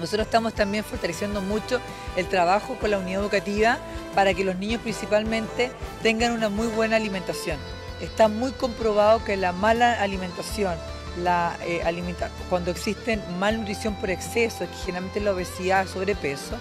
[0.00, 1.80] Nosotros estamos también fortaleciendo mucho
[2.16, 3.78] el trabajo con la unidad educativa
[4.16, 5.70] para que los niños principalmente
[6.02, 7.58] tengan una muy buena alimentación.
[8.00, 10.74] Está muy comprobado que la mala alimentación,
[11.22, 16.56] la, eh, alimenta- cuando existen malnutrición por exceso, que generalmente la obesidad, sobrepeso,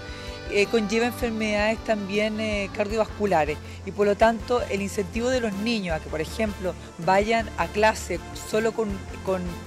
[0.52, 5.96] eh, conlleva enfermedades también eh, cardiovasculares y por lo tanto el incentivo de los niños
[5.98, 8.20] a que por ejemplo vayan a clase
[8.52, 8.90] solo con,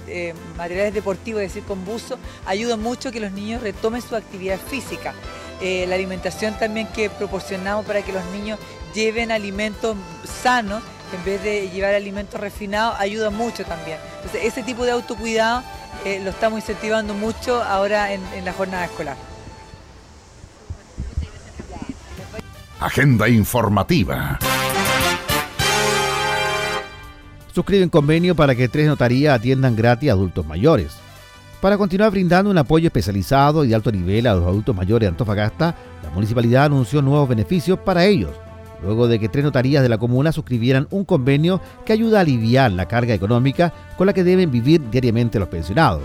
[0.07, 4.15] eh, materiales deportivos, es decir, con buzo, ayuda mucho a que los niños retomen su
[4.15, 5.13] actividad física.
[5.61, 8.57] La alimentación también que proporcionamos para que los niños
[8.95, 9.97] lleven alimentos
[10.41, 10.81] sanos
[11.13, 13.97] en vez de llevar alimentos refinados ayuda mucho también.
[14.17, 15.63] Entonces ese tipo de autocuidado
[16.05, 19.17] eh, lo estamos incentivando mucho ahora en- en la jornada escolar.
[22.79, 24.39] Agenda informativa.
[27.53, 30.93] Suscriben convenio para que tres notarías atiendan gratis a adultos mayores.
[31.59, 35.09] Para continuar brindando un apoyo especializado y de alto nivel a los adultos mayores de
[35.09, 38.31] Antofagasta, la municipalidad anunció nuevos beneficios para ellos,
[38.83, 42.71] luego de que tres notarías de la comuna suscribieran un convenio que ayuda a aliviar
[42.71, 46.03] la carga económica con la que deben vivir diariamente los pensionados.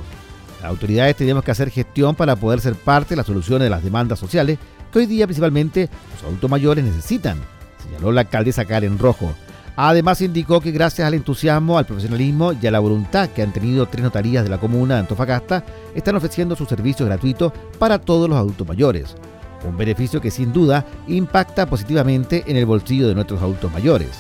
[0.61, 3.85] Las autoridades tenemos que hacer gestión para poder ser parte de las soluciones de las
[3.85, 4.59] demandas sociales
[4.93, 7.39] que hoy día principalmente los adultos mayores necesitan,
[7.83, 9.35] señaló la alcaldesa Karen Rojo.
[9.77, 13.87] Además indicó que gracias al entusiasmo, al profesionalismo y a la voluntad que han tenido
[13.87, 18.39] tres notarías de la comuna de Antofagasta, están ofreciendo sus servicios gratuitos para todos los
[18.39, 19.17] adultos mayores.
[19.65, 24.11] Un beneficio que sin duda impacta positivamente en el bolsillo de nuestros adultos mayores.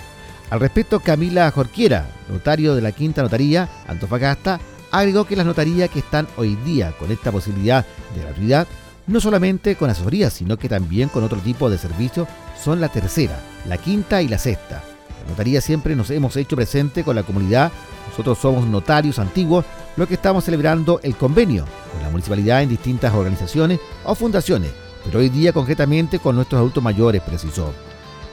[0.50, 5.98] Al respecto, Camila Jorquiera, notario de la Quinta Notaría, Antofagasta, agregó que las notarías que
[5.98, 8.66] están hoy día con esta posibilidad de gratuidad,
[9.06, 12.28] no solamente con asesoría, sino que también con otro tipo de servicios,
[12.62, 14.82] son la tercera, la quinta y la sexta.
[15.24, 17.72] La notaría siempre nos hemos hecho presente con la comunidad,
[18.08, 19.64] nosotros somos notarios antiguos,
[19.96, 24.70] lo que estamos celebrando el convenio con la municipalidad en distintas organizaciones o fundaciones,
[25.04, 27.72] pero hoy día concretamente con nuestros adultos mayores, precisó.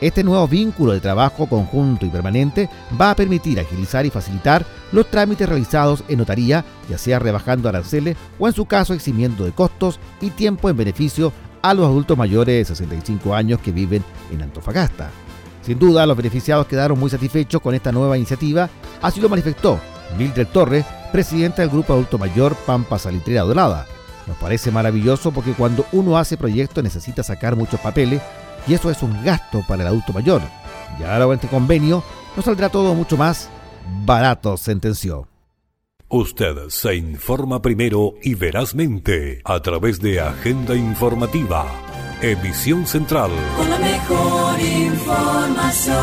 [0.01, 5.09] Este nuevo vínculo de trabajo conjunto y permanente va a permitir agilizar y facilitar los
[5.11, 9.99] trámites realizados en notaría, ya sea rebajando aranceles o en su caso eximiendo de costos
[10.19, 11.31] y tiempo en beneficio
[11.61, 15.11] a los adultos mayores de 65 años que viven en Antofagasta.
[15.61, 18.69] Sin duda, los beneficiados quedaron muy satisfechos con esta nueva iniciativa,
[19.03, 19.79] así lo manifestó
[20.17, 23.85] Mildred Torres, presidenta del Grupo Adulto Mayor Pampa Salitrera Dorada.
[24.27, 28.21] Nos parece maravilloso porque cuando uno hace proyectos necesita sacar muchos papeles
[28.67, 30.41] y eso es un gasto para el adulto mayor.
[30.99, 32.03] Y ahora con este convenio
[32.35, 33.49] nos saldrá todo mucho más
[34.05, 35.27] barato, sentenció.
[36.09, 41.65] Usted se informa primero y verazmente a través de Agenda Informativa.
[42.21, 43.31] Emisión Central.
[43.57, 45.95] Con la mejor información.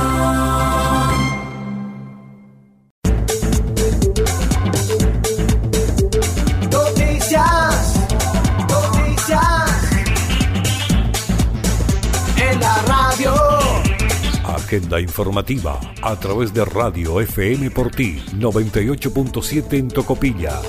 [14.69, 20.61] Agenda Informativa a través de Radio FM por ti 98.7 en Tocopilla.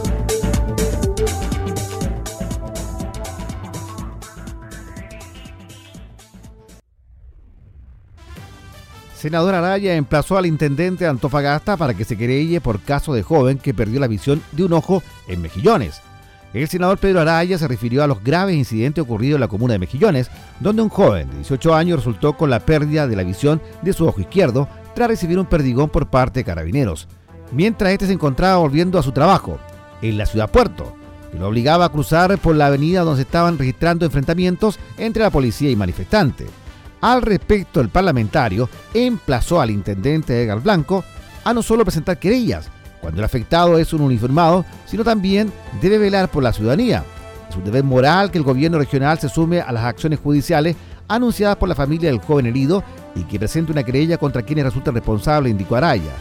[9.18, 13.58] Senador Araya emplazó al intendente de Antofagasta para que se querelle por caso de joven
[13.58, 16.02] que perdió la visión de un ojo en Mejillones.
[16.54, 19.80] El senador Pedro Araya se refirió a los graves incidentes ocurridos en la comuna de
[19.80, 23.94] Mejillones, donde un joven de 18 años resultó con la pérdida de la visión de
[23.94, 27.08] su ojo izquierdo tras recibir un perdigón por parte de carabineros,
[27.52, 29.60] mientras este se encontraba volviendo a su trabajo,
[30.02, 30.96] en la ciudad puerto,
[31.32, 35.30] que lo obligaba a cruzar por la avenida donde se estaban registrando enfrentamientos entre la
[35.30, 36.50] policía y manifestantes.
[37.02, 41.04] Al respecto, el parlamentario emplazó al intendente Edgar Blanco
[41.44, 42.70] a no solo presentar querellas,
[43.02, 47.04] cuando el afectado es un uniformado, sino también debe velar por la ciudadanía.
[47.50, 50.76] Es un deber moral que el gobierno regional se sume a las acciones judiciales
[51.08, 52.84] anunciadas por la familia del joven herido
[53.16, 56.14] y que presente una querella contra quienes resultan responsables, indicó Araya.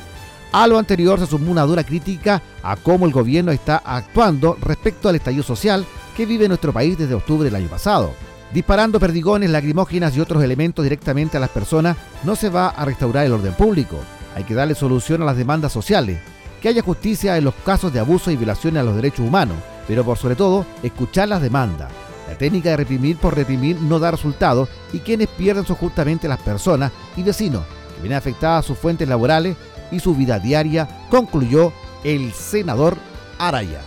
[0.50, 5.08] A lo anterior se sumó una dura crítica a cómo el gobierno está actuando respecto
[5.08, 5.84] al estallido social
[6.16, 8.14] que vive nuestro país desde octubre del año pasado.
[8.52, 13.26] Disparando perdigones, lacrimógenas y otros elementos directamente a las personas, no se va a restaurar
[13.26, 13.98] el orden público.
[14.34, 16.18] Hay que darle solución a las demandas sociales,
[16.60, 20.04] que haya justicia en los casos de abuso y violaciones a los derechos humanos, pero
[20.04, 21.90] por sobre todo, escuchar las demandas.
[22.28, 26.40] La técnica de reprimir por reprimir no da resultados y quienes pierden son justamente las
[26.40, 27.62] personas y vecinos
[27.94, 29.56] que vienen afectadas sus fuentes laborales
[29.90, 31.72] y su vida diaria, concluyó
[32.04, 32.96] el senador
[33.38, 33.80] Araya.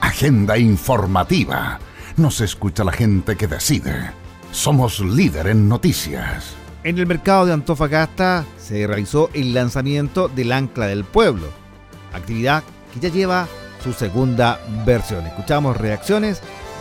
[0.00, 1.78] Agenda informativa.
[2.16, 4.10] Nos escucha la gente que decide.
[4.50, 6.54] Somos líder en noticias.
[6.84, 11.48] En el mercado de Antofagasta se realizó el lanzamiento del Ancla del Pueblo,
[12.14, 13.48] actividad que ya lleva
[13.82, 15.26] su segunda versión.
[15.26, 16.40] Escuchamos reacciones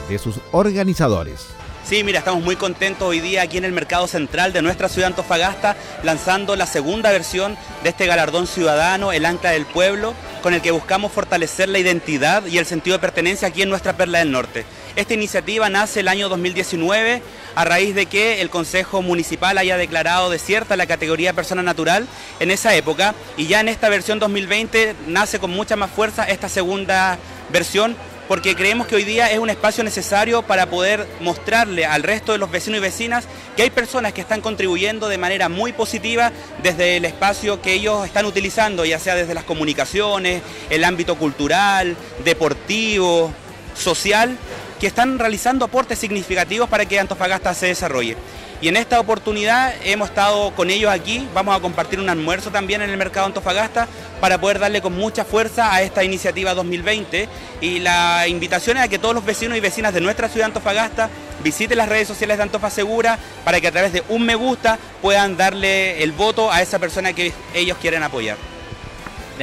[0.10, 1.48] de sus organizadores.
[1.84, 5.08] Sí, mira, estamos muy contentos hoy día aquí en el mercado central de nuestra ciudad
[5.08, 10.62] Antofagasta, lanzando la segunda versión de este galardón ciudadano, el Ancla del Pueblo, con el
[10.62, 14.32] que buscamos fortalecer la identidad y el sentido de pertenencia aquí en nuestra Perla del
[14.32, 14.65] Norte.
[14.96, 17.22] Esta iniciativa nace el año 2019
[17.55, 22.07] a raíz de que el Consejo Municipal haya declarado desierta la categoría persona natural
[22.39, 26.49] en esa época y ya en esta versión 2020 nace con mucha más fuerza esta
[26.49, 27.17] segunda
[27.51, 27.95] versión
[28.27, 32.37] porque creemos que hoy día es un espacio necesario para poder mostrarle al resto de
[32.37, 36.97] los vecinos y vecinas que hay personas que están contribuyendo de manera muy positiva desde
[36.97, 43.31] el espacio que ellos están utilizando, ya sea desde las comunicaciones, el ámbito cultural, deportivo,
[43.75, 44.37] social,
[44.84, 48.17] que están realizando aportes significativos para que Antofagasta se desarrolle.
[48.60, 52.82] Y en esta oportunidad hemos estado con ellos aquí, vamos a compartir un almuerzo también
[52.82, 53.88] en el mercado Antofagasta
[54.19, 57.30] para poder darle con mucha fuerza a esta iniciativa 2020
[57.62, 61.10] y la invitación es a que todos los vecinos y vecinas de nuestra ciudad Antofagasta
[61.41, 64.78] visiten las redes sociales de Antofa Segura para que a través de un me gusta
[65.02, 68.52] puedan darle el voto a esa persona que ellos quieren apoyar.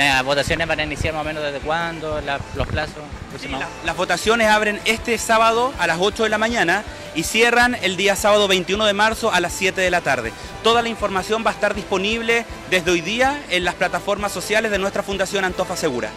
[0.09, 2.21] ¿Las votaciones van a iniciar más o menos desde cuándo?
[2.23, 2.97] La- ¿Los plazos?
[3.27, 3.67] aproximados?
[3.85, 6.85] Las votaciones abren este sábado a las 8 de la mañana
[7.15, 10.33] y cierran el día sábado 21 de marzo a las 7 de la tarde.
[10.63, 14.79] Toda la información va a estar disponible desde hoy día en las plataformas sociales de
[14.79, 16.09] nuestra Fundación Antofa Segura.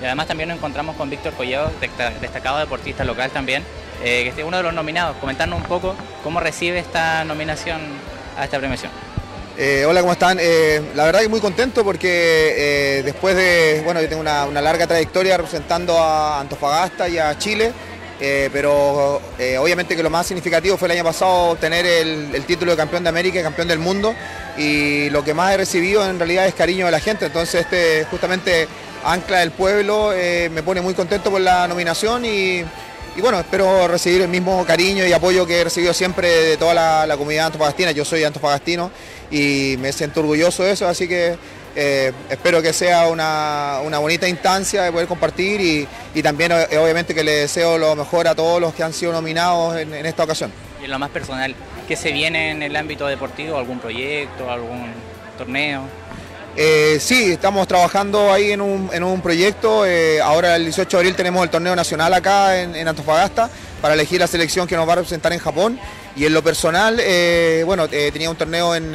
[0.00, 3.62] Y además también nos encontramos con Víctor Collado, desta- destacado deportista local también,
[4.02, 5.16] eh, que es uno de los nominados.
[5.18, 7.80] Comentarnos un poco cómo recibe esta nominación
[8.38, 8.90] a esta premiación.
[9.56, 10.38] Eh, hola, ¿cómo están?
[10.40, 14.88] Eh, la verdad que muy contento porque eh, después de, bueno, yo tengo una, larga
[14.88, 17.72] trayectoria representando a Antofagasta y a Chile,
[18.52, 19.20] pero
[19.58, 23.10] obviamente que lo más significativo fue el año pasado obtener el, título de campeón de
[23.10, 24.14] América y campeón del mundo
[24.56, 28.06] y lo que más he recibido en realidad es cariño de la gente, entonces este
[28.10, 28.66] justamente
[29.04, 30.12] Ancla del Pueblo
[30.50, 32.64] me pone muy contento por la nominación y,
[33.16, 36.74] y bueno, espero recibir el mismo cariño y apoyo que he recibido siempre de toda
[36.74, 37.92] la, la comunidad antofagastina.
[37.92, 38.90] Yo soy antofagastino
[39.30, 41.36] y me siento orgulloso de eso, así que
[41.76, 46.78] eh, espero que sea una, una bonita instancia de poder compartir y, y también eh,
[46.78, 50.06] obviamente que le deseo lo mejor a todos los que han sido nominados en, en
[50.06, 50.52] esta ocasión.
[50.80, 51.54] Y en lo más personal,
[51.88, 53.58] ¿qué se viene en el ámbito deportivo?
[53.58, 54.50] ¿Algún proyecto?
[54.50, 54.92] ¿Algún
[55.38, 55.82] torneo?
[56.56, 59.84] Eh, sí, estamos trabajando ahí en un, en un proyecto.
[59.84, 63.50] eh, ahora el 18 de abril tenemos el torneo nacional acá en, Antofagasta
[63.82, 65.78] para elegir la selección que nos va a representar en Japón.
[66.14, 68.94] Y en lo personal, eh, bueno, tenía un torneo en,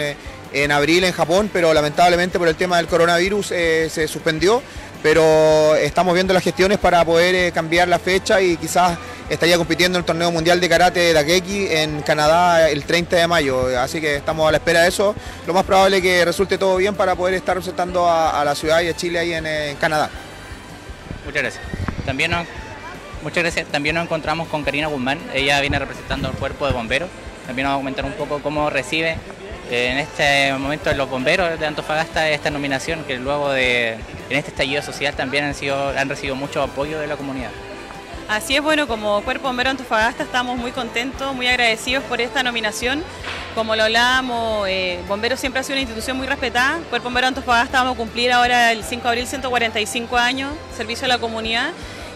[0.53, 4.63] en abril en Japón, pero lamentablemente por el tema del coronavirus se suspendió.
[5.03, 8.97] Pero estamos viendo las gestiones para poder cambiar la fecha y quizás
[9.29, 13.27] estaría compitiendo en el torneo mundial de karate de Dakeki en Canadá el 30 de
[13.27, 13.79] mayo.
[13.79, 15.15] Así que estamos a la espera de eso.
[15.45, 18.81] Lo más probable es que resulte todo bien para poder estar representando a, la ciudad
[18.81, 20.09] y a Chile ahí en, en Canadá.
[21.25, 21.63] Muchas gracias.
[22.05, 22.47] También nos,
[23.21, 23.67] muchas gracias.
[23.67, 25.19] También nos encontramos con Karina Guzmán.
[25.33, 27.09] Ella viene representando al cuerpo de bomberos.
[27.45, 29.17] También nos va a comentar un poco cómo recibe
[29.71, 33.91] eh, en este momento los bomberos de Antofagasta esta nominación que luego de
[34.29, 37.51] en este estallido social también han sido han recibido mucho apoyo de la comunidad.
[38.29, 43.03] Así es, bueno, como Cuerpo Bombero Antofagasta estamos muy contentos, muy agradecidos por esta nominación.
[43.55, 46.77] Como lo hablábamos, eh, Bomberos siempre ha sido una institución muy respetada.
[46.91, 51.07] Cuerpo Bombero Antofagasta vamos a cumplir ahora el 5 de abril 145 años, servicio a
[51.07, 51.71] la comunidad.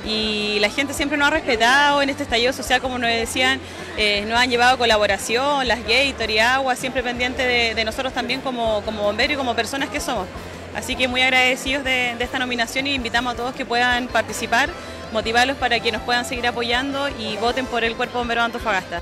[0.06, 3.60] Y la gente siempre nos ha respetado en este estallido social, como nos decían,
[3.98, 8.40] eh, nos han llevado colaboración, las Gator y Agua, siempre pendientes de, de nosotros también
[8.42, 10.28] como, como bomberos y como personas que somos.
[10.76, 14.70] Así que muy agradecidos de, de esta nominación y invitamos a todos que puedan participar,
[15.14, 19.02] motivarlos para que nos puedan seguir apoyando y voten por el Cuerpo Bombero de Antofagasta.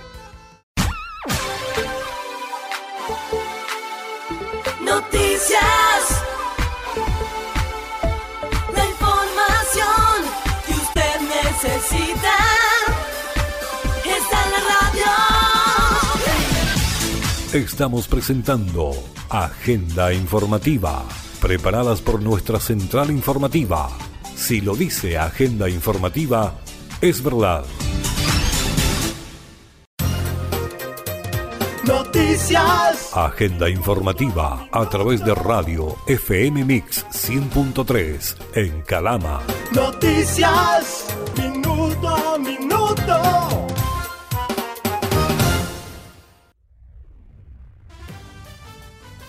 [4.82, 5.60] Noticias.
[8.76, 10.26] La información
[10.68, 12.36] que usted necesita
[14.06, 15.12] está en la radio.
[17.54, 18.92] Estamos presentando
[19.30, 21.04] Agenda Informativa,
[21.42, 23.90] preparadas por nuestra central informativa.
[24.42, 26.56] Si lo dice Agenda Informativa,
[27.00, 27.64] es verdad.
[31.86, 33.12] Noticias.
[33.14, 39.42] Agenda Informativa a través de radio FM Mix 100.3 en Calama.
[39.74, 41.06] Noticias.
[41.38, 43.68] Minuto a minuto.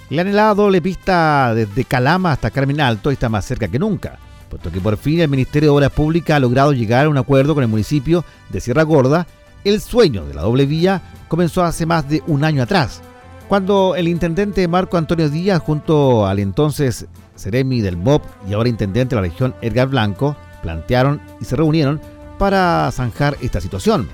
[0.08, 4.18] La anhelada doble pista desde Calama hasta Carmen Alto está más cerca que nunca,
[4.52, 7.54] puesto que por fin el Ministerio de Obras Públicas ha logrado llegar a un acuerdo
[7.54, 9.26] con el municipio de Sierra Gorda.
[9.64, 13.00] El sueño de la doble vía comenzó hace más de un año atrás,
[13.48, 19.14] Cuando el intendente Marco Antonio Díaz, junto al entonces Ceremi del MOP y ahora intendente
[19.14, 21.98] de la región Edgar Blanco, plantearon y se reunieron
[22.38, 24.06] para zanjar esta situación.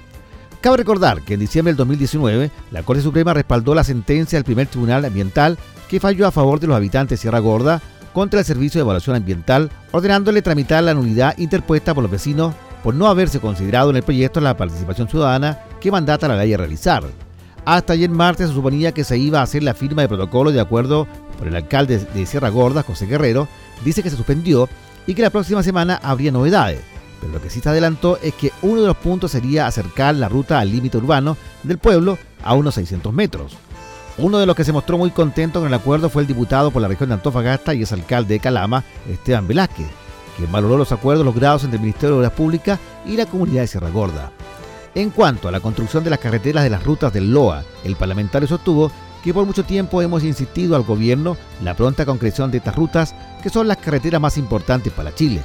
[0.61, 4.69] Cabe recordar que en diciembre del 2019 la Corte Suprema respaldó la sentencia del primer
[4.69, 5.59] tribunal ambiental
[5.89, 7.83] que falló a favor de los habitantes de Sierra Gorda
[8.19, 12.53] contra el Servicio de Evaluación Ambiental, ordenándole tramitar la nulidad interpuesta por los vecinos
[12.83, 16.57] por no haberse considerado en el proyecto la participación ciudadana que mandata la ley a
[16.57, 17.05] realizar.
[17.65, 20.59] Hasta ayer martes se suponía que se iba a hacer la firma de protocolo de
[20.59, 21.07] acuerdo
[21.39, 23.47] por el alcalde de Sierra Gorda, José Guerrero,
[23.85, 24.69] dice que se suspendió
[25.07, 26.81] y que la próxima semana habría novedades.
[27.21, 30.29] Pero lo que sí se adelantó es que uno de los puntos sería acercar la
[30.29, 33.57] ruta al límite urbano del pueblo a unos 600 metros.
[34.19, 36.83] Uno de los que se mostró muy contento con el acuerdo fue el diputado por
[36.83, 39.87] la región de Antofagasta y exalcalde de Calama, Esteban Velázquez,
[40.37, 43.69] quien valoró los acuerdos logrados entre el Ministerio de Obras Públicas y la comunidad de
[43.69, 44.33] Sierra Gorda.
[44.95, 48.49] En cuanto a la construcción de las carreteras de las rutas del LOA, el parlamentario
[48.49, 48.91] sostuvo
[49.23, 53.51] que por mucho tiempo hemos insistido al gobierno la pronta concreción de estas rutas, que
[53.51, 55.43] son las carreteras más importantes para Chile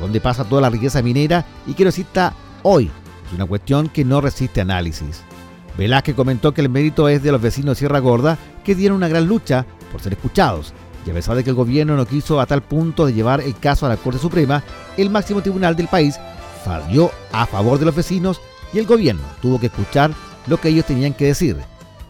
[0.00, 2.90] donde pasa toda la riqueza minera y que lo cita hoy.
[3.26, 5.22] Es una cuestión que no resiste análisis.
[5.76, 9.08] Velázquez comentó que el mérito es de los vecinos de Sierra Gorda que dieron una
[9.08, 10.72] gran lucha por ser escuchados.
[11.06, 13.56] Y a pesar de que el gobierno no quiso a tal punto de llevar el
[13.56, 14.62] caso a la Corte Suprema,
[14.96, 16.18] el máximo tribunal del país
[16.64, 18.40] falló a favor de los vecinos
[18.72, 20.12] y el gobierno tuvo que escuchar
[20.46, 21.56] lo que ellos tenían que decir.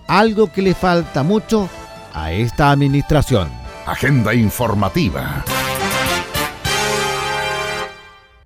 [0.08, 1.68] Algo que le falta mucho
[2.12, 3.50] a esta administración.
[3.86, 5.44] Agenda informativa.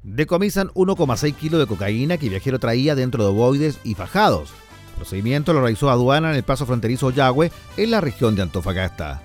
[0.03, 4.55] Decomisan 1,6 kilos de cocaína que el viajero traía dentro de ovoides y fajados.
[4.97, 9.23] Procedimiento lo realizó aduana en el paso fronterizo Yagüe, en la región de Antofagasta.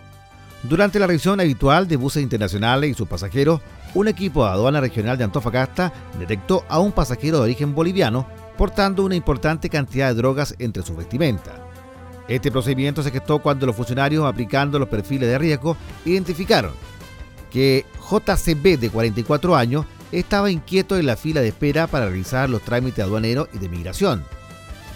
[0.63, 3.61] Durante la revisión habitual de buses internacionales y sus pasajeros,
[3.95, 9.03] un equipo de aduana regional de Antofagasta detectó a un pasajero de origen boliviano portando
[9.03, 11.53] una importante cantidad de drogas entre su vestimenta.
[12.27, 16.73] Este procedimiento se gestó cuando los funcionarios, aplicando los perfiles de riesgo, identificaron
[17.49, 22.61] que JCB de 44 años estaba inquieto en la fila de espera para realizar los
[22.61, 24.23] trámites aduaneros y de migración.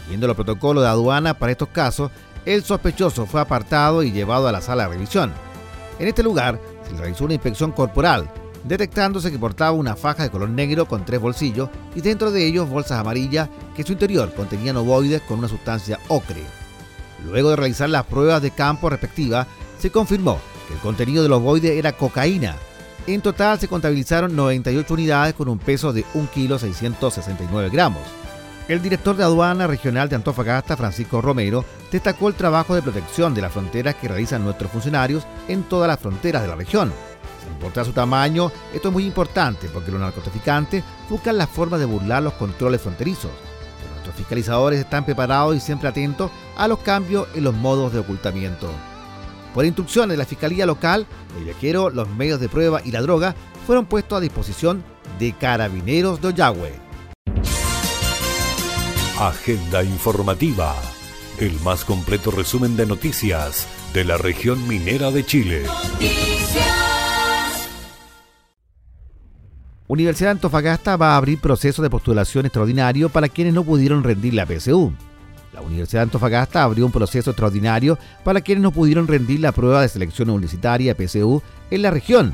[0.08, 2.12] Viendo los protocolos de aduana para estos casos,
[2.46, 5.34] el sospechoso fue apartado y llevado a la sala de revisión.
[6.00, 8.30] En este lugar se realizó una inspección corporal,
[8.64, 12.70] detectándose que portaba una faja de color negro con tres bolsillos y dentro de ellos
[12.70, 16.44] bolsas amarillas que en su interior contenían ovoides con una sustancia ocre.
[17.26, 19.48] Luego de realizar las pruebas de campo respectivas,
[19.80, 22.56] se confirmó que el contenido de los ovoides era cocaína,
[23.08, 28.02] en total se contabilizaron 98 unidades con un peso de 1 kg 669 gramos.
[28.68, 33.42] El director de aduana regional de Antofagasta, Francisco Romero, destacó el trabajo de protección de
[33.42, 36.92] las fronteras que realizan nuestros funcionarios en todas las fronteras de la región.
[37.44, 41.86] Sin importar su tamaño, esto es muy importante porque los narcotraficantes buscan las formas de
[41.86, 43.30] burlar los controles fronterizos.
[43.80, 48.00] Pero nuestros fiscalizadores están preparados y siempre atentos a los cambios en los modos de
[48.00, 48.68] ocultamiento.
[49.54, 51.06] Por instrucciones de la Fiscalía Local,
[51.38, 53.36] el viajero, los medios de prueba y la droga
[53.68, 54.84] fueron puestos a disposición
[55.20, 56.85] de carabineros de Ollagüe.
[59.20, 60.76] Agenda informativa.
[61.40, 65.64] El más completo resumen de noticias de la región minera de Chile.
[69.88, 74.34] Universidad de Antofagasta va a abrir proceso de postulación extraordinario para quienes no pudieron rendir
[74.34, 74.92] la PSU.
[75.54, 79.82] La Universidad de Antofagasta abrió un proceso extraordinario para quienes no pudieron rendir la prueba
[79.82, 81.42] de selección universitaria PSU
[81.72, 82.34] en la región.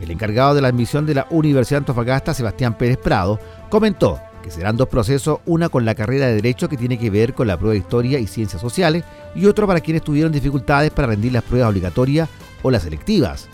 [0.00, 4.76] El encargado de la admisión de la Universidad Antofagasta, Sebastián Pérez Prado, comentó que serán
[4.76, 7.72] dos procesos, una con la carrera de Derecho que tiene que ver con la prueba
[7.72, 11.70] de Historia y Ciencias Sociales y otro para quienes tuvieron dificultades para rendir las pruebas
[11.70, 12.28] obligatorias
[12.62, 13.48] o las selectivas.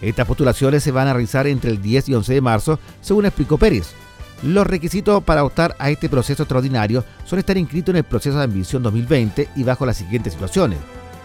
[0.00, 3.58] Estas postulaciones se van a realizar entre el 10 y 11 de marzo, según explicó
[3.58, 3.92] Pérez.
[4.42, 8.44] Los requisitos para optar a este proceso extraordinario son estar inscrito en el proceso de
[8.44, 10.78] admisión 2020 y bajo las siguientes situaciones.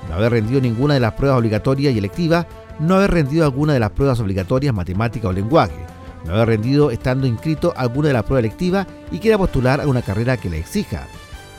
[0.10, 2.48] No haber rendido ninguna de las pruebas obligatorias y electivas,
[2.80, 5.86] no haber rendido alguna de las pruebas obligatorias matemática o lenguaje,
[6.26, 10.02] no haber rendido estando inscrito alguna de las pruebas electivas y quiera postular a una
[10.02, 11.08] carrera que le exija.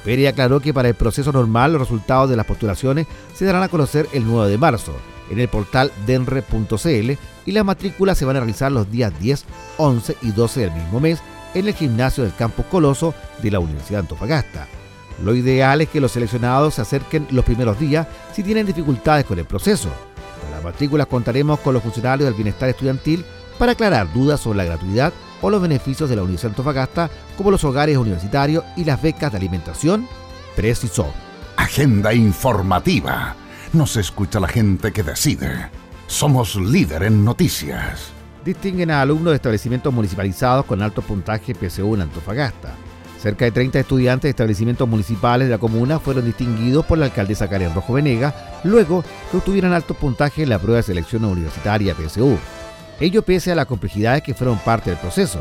[0.04, 3.68] Pérez aclaró que para el proceso normal los resultados de las postulaciones se darán a
[3.68, 4.94] conocer el 9 de marzo
[5.30, 7.12] en el portal denre.cl
[7.46, 9.44] y las matrículas se van a realizar los días 10,
[9.78, 11.20] 11 y 12 del mismo mes
[11.54, 14.66] en el gimnasio del Campus Coloso de la Universidad de Antofagasta.
[15.22, 19.38] Lo ideal es que los seleccionados se acerquen los primeros días si tienen dificultades con
[19.38, 19.88] el proceso.
[20.42, 23.24] Para las matrículas contaremos con los funcionarios del bienestar estudiantil
[23.58, 27.50] para aclarar dudas sobre la gratuidad o los beneficios de la Universidad de Antofagasta, como
[27.50, 30.08] los hogares universitarios y las becas de alimentación,
[30.56, 31.06] precisó.
[31.56, 33.36] Agenda informativa.
[33.72, 35.70] Nos escucha la gente que decide.
[36.06, 42.02] Somos líder en noticias distinguen a alumnos de establecimientos municipalizados con alto puntaje PSU en
[42.02, 42.74] Antofagasta.
[43.20, 47.48] Cerca de 30 estudiantes de establecimientos municipales de la comuna fueron distinguidos por la alcaldesa
[47.48, 52.36] Karen Rojo Venega luego que obtuvieran altos puntajes en la prueba de selección universitaria PSU.
[53.00, 55.40] Ello pese a las complejidades que fueron parte del proceso.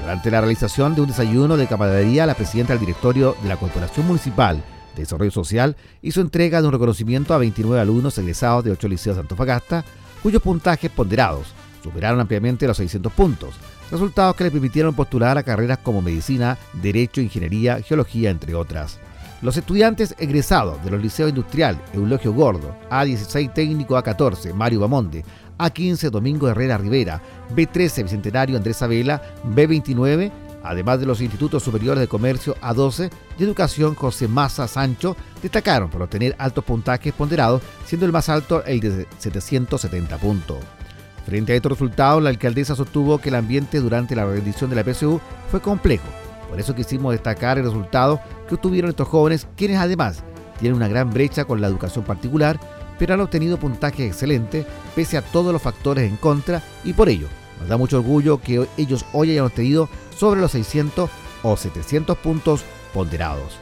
[0.00, 4.06] Durante la realización de un desayuno de camaradería, la presidenta del directorio de la Corporación
[4.06, 4.62] Municipal
[4.94, 9.16] de Desarrollo Social hizo entrega de un reconocimiento a 29 alumnos egresados de 8 liceos
[9.16, 9.84] de Antofagasta,
[10.22, 11.48] cuyos puntajes ponderados
[11.82, 13.54] superaron ampliamente los 600 puntos,
[13.90, 18.98] resultados que le permitieron postular a carreras como medicina, derecho, ingeniería, geología, entre otras.
[19.42, 25.24] Los estudiantes egresados de los liceos industrial Eulogio Gordo, A16 técnico A14 Mario Bamonde,
[25.58, 27.20] A15 Domingo Herrera Rivera,
[27.54, 30.30] B13 Bicentenario Andrés Abela, B29,
[30.62, 36.02] además de los institutos superiores de comercio A12 y educación José Maza Sancho, destacaron por
[36.02, 40.58] obtener altos puntajes ponderados, siendo el más alto el de 770 puntos.
[41.24, 44.84] Frente a estos resultados, la alcaldesa sostuvo que el ambiente durante la rendición de la
[44.84, 46.06] PSU fue complejo.
[46.48, 50.22] Por eso quisimos destacar el resultado que obtuvieron estos jóvenes, quienes además
[50.60, 52.58] tienen una gran brecha con la educación particular,
[52.98, 57.28] pero han obtenido puntajes excelentes pese a todos los factores en contra y por ello
[57.60, 61.10] nos da mucho orgullo que ellos hoy hayan obtenido sobre los 600
[61.42, 63.58] o 700 puntos ponderados.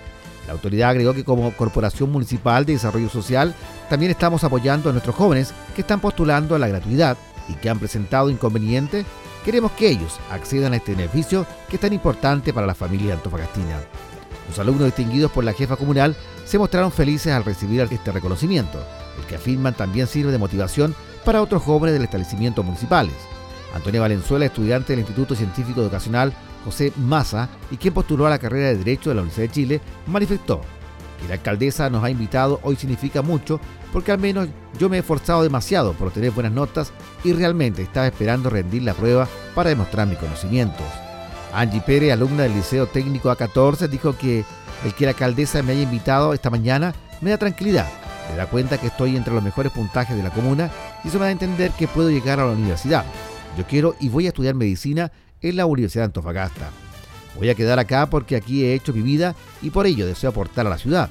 [0.47, 3.55] La autoridad agregó que como Corporación Municipal de Desarrollo Social
[3.89, 7.17] también estamos apoyando a nuestros jóvenes que están postulando a la gratuidad
[7.49, 9.07] y que han presentado inconvenientes,
[9.45, 13.81] queremos que ellos accedan a este beneficio que es tan importante para la familia antofagastina.
[14.49, 16.15] Los alumnos distinguidos por la jefa comunal
[16.45, 18.79] se mostraron felices al recibir este reconocimiento,
[19.25, 20.95] que afirman también sirve de motivación
[21.25, 23.15] para otros jóvenes del establecimiento municipales.
[23.75, 26.33] Antonio Valenzuela, estudiante del Instituto Científico Educacional
[26.65, 29.81] José Maza y quien postuló a la carrera de Derecho de la Universidad de Chile,
[30.07, 30.61] manifestó
[31.21, 33.61] que la alcaldesa nos ha invitado hoy significa mucho
[33.93, 34.49] porque al menos
[34.79, 38.95] yo me he esforzado demasiado por obtener buenas notas y realmente estaba esperando rendir la
[38.95, 40.87] prueba para demostrar mis conocimientos.
[41.53, 44.45] Angie Pérez, alumna del Liceo Técnico A14, dijo que
[44.85, 47.87] el que la alcaldesa me haya invitado esta mañana me da tranquilidad.
[48.31, 50.71] Me da cuenta que estoy entre los mejores puntajes de la comuna
[51.05, 53.05] y eso me da a entender que puedo llegar a la universidad.
[53.57, 56.71] Yo quiero y voy a estudiar medicina en la Universidad de Antofagasta.
[57.37, 60.67] Voy a quedar acá porque aquí he hecho mi vida y por ello deseo aportar
[60.67, 61.11] a la ciudad.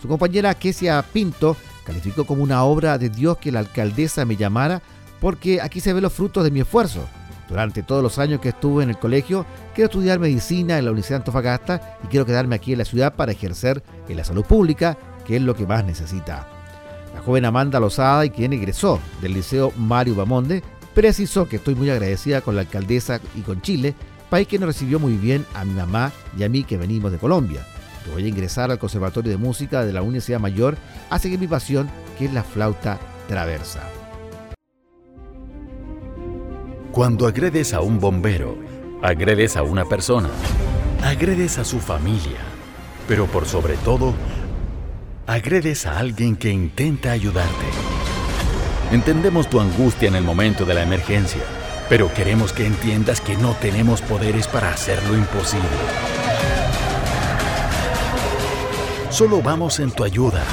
[0.00, 4.82] Su compañera Kesia Pinto calificó como una obra de Dios que la alcaldesa me llamara
[5.20, 7.06] porque aquí se ven los frutos de mi esfuerzo.
[7.48, 9.44] Durante todos los años que estuve en el colegio,
[9.74, 13.14] quiero estudiar medicina en la Universidad de Antofagasta y quiero quedarme aquí en la ciudad
[13.14, 14.96] para ejercer en la salud pública,
[15.26, 16.53] que es lo que más necesita.
[17.14, 20.62] La joven Amanda Lozada, y quien egresó del Liceo Mario Bamonde,
[20.94, 23.94] precisó que estoy muy agradecida con la alcaldesa y con Chile,
[24.30, 27.18] país que nos recibió muy bien a mi mamá y a mí que venimos de
[27.18, 27.66] Colombia.
[28.12, 30.76] voy a ingresar al Conservatorio de Música de la Universidad Mayor
[31.08, 31.88] a seguir mi pasión,
[32.18, 32.98] que es la flauta
[33.28, 33.80] traversa.
[36.92, 38.56] Cuando agredes a un bombero,
[39.02, 40.30] agredes a una persona,
[41.02, 42.38] agredes a su familia,
[43.08, 44.14] pero por sobre todo,
[45.26, 47.66] agredes a alguien que intenta ayudarte.
[48.92, 51.42] Entendemos tu angustia en el momento de la emergencia,
[51.88, 55.68] pero queremos que entiendas que no tenemos poderes para hacer lo imposible.
[59.10, 60.44] Solo vamos en tu ayuda.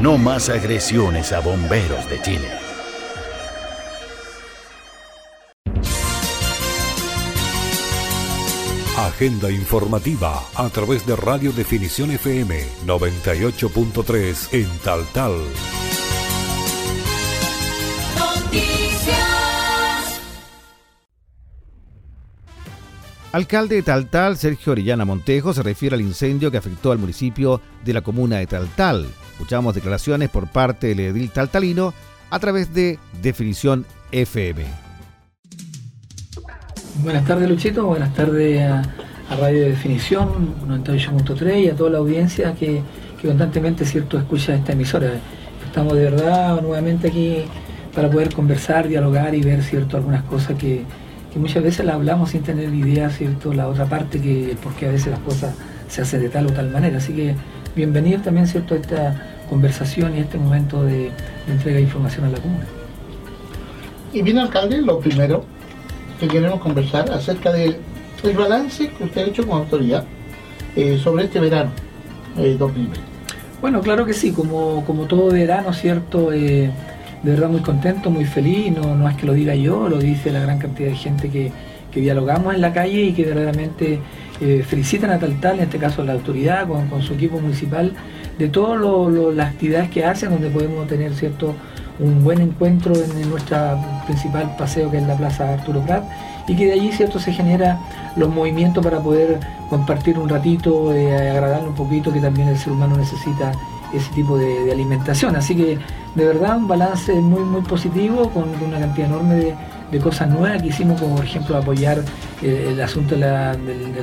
[0.00, 2.65] No más agresiones a bomberos de Chile.
[9.16, 12.54] Agenda informativa a través de Radio Definición FM
[12.84, 15.32] 98.3 en Tal Tal.
[18.18, 19.16] Noticias.
[23.32, 27.94] Alcalde de Taltal, Sergio Orellana Montejo, se refiere al incendio que afectó al municipio de
[27.94, 29.06] la comuna de Taltal.
[29.32, 31.94] Escuchamos declaraciones por parte del edil taltalino
[32.28, 34.66] a través de Definición FM.
[37.02, 38.82] Buenas tardes Luchito, buenas tardes a,
[39.28, 42.82] a Radio Definición 98.3 y a toda la audiencia que,
[43.20, 45.10] que constantemente cierto escucha esta emisora.
[45.64, 47.44] Estamos de verdad nuevamente aquí
[47.94, 50.84] para poder conversar, dialogar y ver cierto algunas cosas que,
[51.32, 54.92] que muchas veces las hablamos sin tener idea, cierto, la otra parte que porque a
[54.92, 55.54] veces las cosas
[55.88, 56.98] se hacen de tal o tal manera.
[56.98, 57.34] Así que
[57.74, 61.10] bienvenidos también cierto a esta conversación y a este momento de,
[61.46, 62.66] de entrega de información a la comuna.
[64.12, 65.44] Y bien, alcalde, lo primero
[66.20, 67.76] que queremos conversar acerca del
[68.22, 70.04] el balance que usted ha hecho como autoridad
[70.74, 71.70] eh, sobre este verano
[72.38, 73.00] eh, 2020.
[73.60, 76.32] Bueno, claro que sí, como, como todo verano, ¿cierto?
[76.32, 76.70] Eh,
[77.22, 80.30] de verdad muy contento, muy feliz, no, no es que lo diga yo, lo dice
[80.30, 81.50] la gran cantidad de gente que,
[81.90, 83.98] que dialogamos en la calle y que verdaderamente
[84.40, 87.92] eh, felicitan a Taltal, en este caso a la autoridad, con, con su equipo municipal,
[88.38, 88.78] de todas
[89.34, 91.54] las actividades que hacen, donde podemos tener cierto
[91.98, 96.04] un buen encuentro en, en nuestra principal paseo que es la Plaza Arturo Prat
[96.48, 97.78] y que de allí cierto se genera
[98.16, 102.72] los movimientos para poder compartir un ratito, eh, agradarle un poquito que también el ser
[102.72, 103.52] humano necesita
[103.92, 105.36] ese tipo de, alimentación.
[105.36, 105.78] Así que
[106.14, 109.54] de verdad un balance muy muy positivo con una cantidad enorme de,
[110.00, 112.02] cosas nuevas que hicimos, como por ejemplo apoyar
[112.42, 113.56] eh, el asunto de la,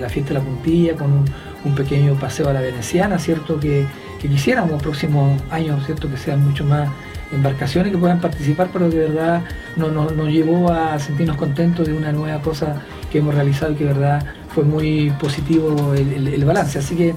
[0.10, 1.26] fiesta de la puntilla con
[1.66, 3.60] un, pequeño paseo a la veneciana, ¿cierto?
[3.60, 3.86] Que,
[4.20, 6.10] que quisiéramos próximos años, ¿cierto?
[6.10, 6.90] Que sean mucho más
[7.34, 9.44] embarcaciones que puedan participar, pero de verdad
[9.76, 12.82] nos, llevó a sentirnos contentos de una nueva cosa
[13.12, 16.80] que hemos realizado y que de verdad fue muy positivo el, balance.
[16.80, 17.16] Así que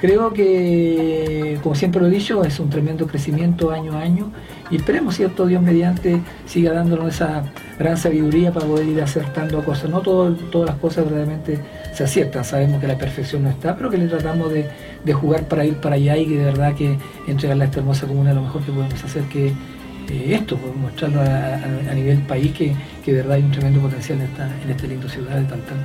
[0.00, 4.30] creo que, como siempre lo he dicho, es un tremendo crecimiento año a año
[4.70, 5.46] y esperemos, ¿cierto?
[5.46, 7.44] Dios mediante siga dándonos esa
[7.78, 9.90] gran sabiduría para poder ir acertando cosas.
[9.90, 11.58] No todo- todas las cosas verdaderamente
[11.98, 14.70] se aciertan, sabemos que la perfección no está, pero que le tratamos de,
[15.12, 16.96] jugar para ir para allá y que de verdad que
[17.26, 21.20] entregarle a esta hermosa comuna lo mejor que podemos hacer que eh, esto, pues, mostrarlo
[21.22, 22.72] a, nivel país que,
[23.04, 25.78] que de verdad hay un tremendo potencial en esta, en esta linda ciudad de Tantán.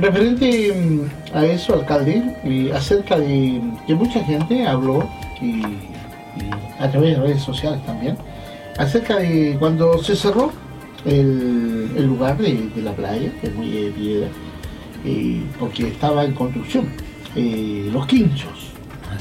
[0.00, 5.06] Referente mm, a eso, alcalde, acerca de que mucha gente habló,
[5.42, 5.60] y,
[6.78, 8.16] a través de redes sociales también,
[8.78, 10.50] acerca de cuando se cerró
[11.04, 14.28] el, lugar de, de la playa, que es muy de piedra,
[15.06, 16.88] eh, porque estaba en construcción,
[17.36, 18.72] eh, los quinchos,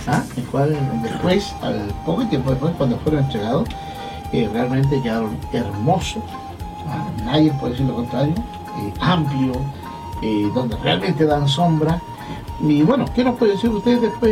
[0.07, 0.23] ¿ah?
[0.35, 3.69] el cual después, al poco tiempo después, cuando fueron entregados,
[4.33, 6.23] eh, realmente quedaron hermosos,
[6.87, 7.07] ¿ah?
[7.23, 9.53] nadie puede decir lo contrario, eh, amplio,
[10.55, 12.01] donde realmente dan sombra.
[12.59, 14.31] Y bueno, ¿qué nos puede decir usted después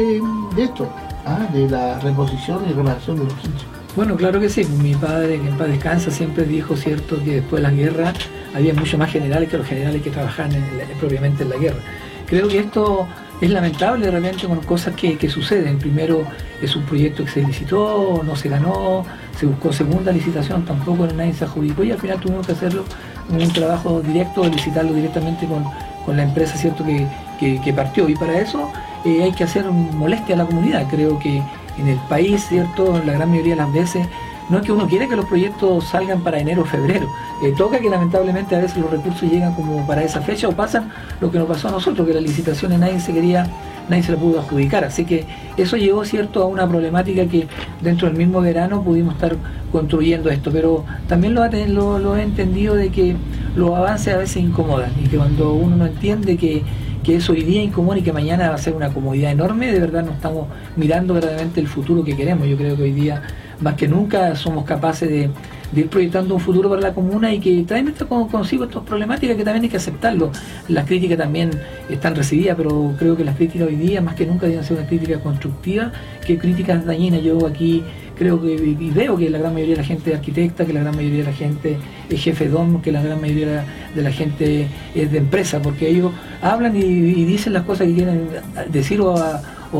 [0.55, 0.87] de esto?
[1.25, 3.65] ah, De la reposición y reparación de los quinchos.
[3.95, 4.65] Bueno, claro que sí.
[4.81, 8.13] Mi padre, que en paz descansa, siempre dijo, cierto, que después de la guerra
[8.53, 10.63] había mucho más generales que los generales que trabajaban en
[10.99, 11.79] propiamente en la guerra.
[12.27, 13.07] Creo que esto
[13.41, 15.77] es lamentable realmente con cosas que, que suceden.
[15.77, 16.23] Primero
[16.61, 19.05] es un proyecto que se licitó, no se ganó,
[19.37, 22.85] se buscó segunda licitación, tampoco nadie se adjudicó y al final tuvimos que hacerlo
[23.29, 25.65] en un trabajo directo, licitarlo directamente con,
[26.05, 27.05] con la empresa cierto que,
[27.39, 28.07] que- que partió.
[28.07, 28.71] Y para eso
[29.05, 30.87] eh, hay que hacer molestia a la comunidad.
[30.89, 31.41] Creo que
[31.77, 34.07] en el país, cierto, la gran mayoría de las veces,
[34.53, 37.07] no es que uno quiere que los proyectos salgan para enero o febrero.
[37.41, 40.91] Eh, toca que lamentablemente a veces los recursos llegan como para esa fecha o pasan
[41.19, 43.47] lo que nos pasó a nosotros, que las licitaciones nadie se quería,
[43.89, 44.83] nadie se la pudo adjudicar.
[44.83, 45.25] Así que
[45.57, 47.47] eso llevó cierto a una problemática que
[47.81, 49.35] dentro del mismo verano pudimos estar
[49.71, 50.51] construyendo esto.
[50.51, 53.15] Pero también lo, he entendido de que
[53.55, 56.61] los avances a veces incomodan y que cuando uno no entiende que
[57.03, 59.79] que es hoy día incomún y que mañana va a ser una comodidad enorme, de
[59.79, 62.47] verdad no estamos mirando verdaderamente el futuro que queremos.
[62.47, 63.21] Yo creo que hoy día,
[63.59, 65.29] más que nunca, somos capaces de,
[65.75, 69.35] ir proyectando un futuro para la comuna y que traen esto con- consigo estas problemáticas
[69.35, 70.31] que también hay que aceptarlo.
[70.67, 71.49] Las críticas también
[71.89, 74.85] están recibidas, pero creo que las críticas hoy día, más que nunca, deben ser una
[74.87, 75.91] crítica constructiva
[76.25, 77.23] que críticas dañinas.
[77.23, 77.83] Yo aquí
[78.17, 80.81] creo que y veo que la gran mayoría de la gente es arquitecta, que la
[80.81, 81.77] gran mayoría de la gente
[82.09, 86.11] es jefe DOM, que la gran mayoría de la, gente es de empresa, porque ellos
[86.41, 86.81] hablan y,
[87.25, 88.29] dicen las cosas que quieren
[88.71, 89.15] decir o,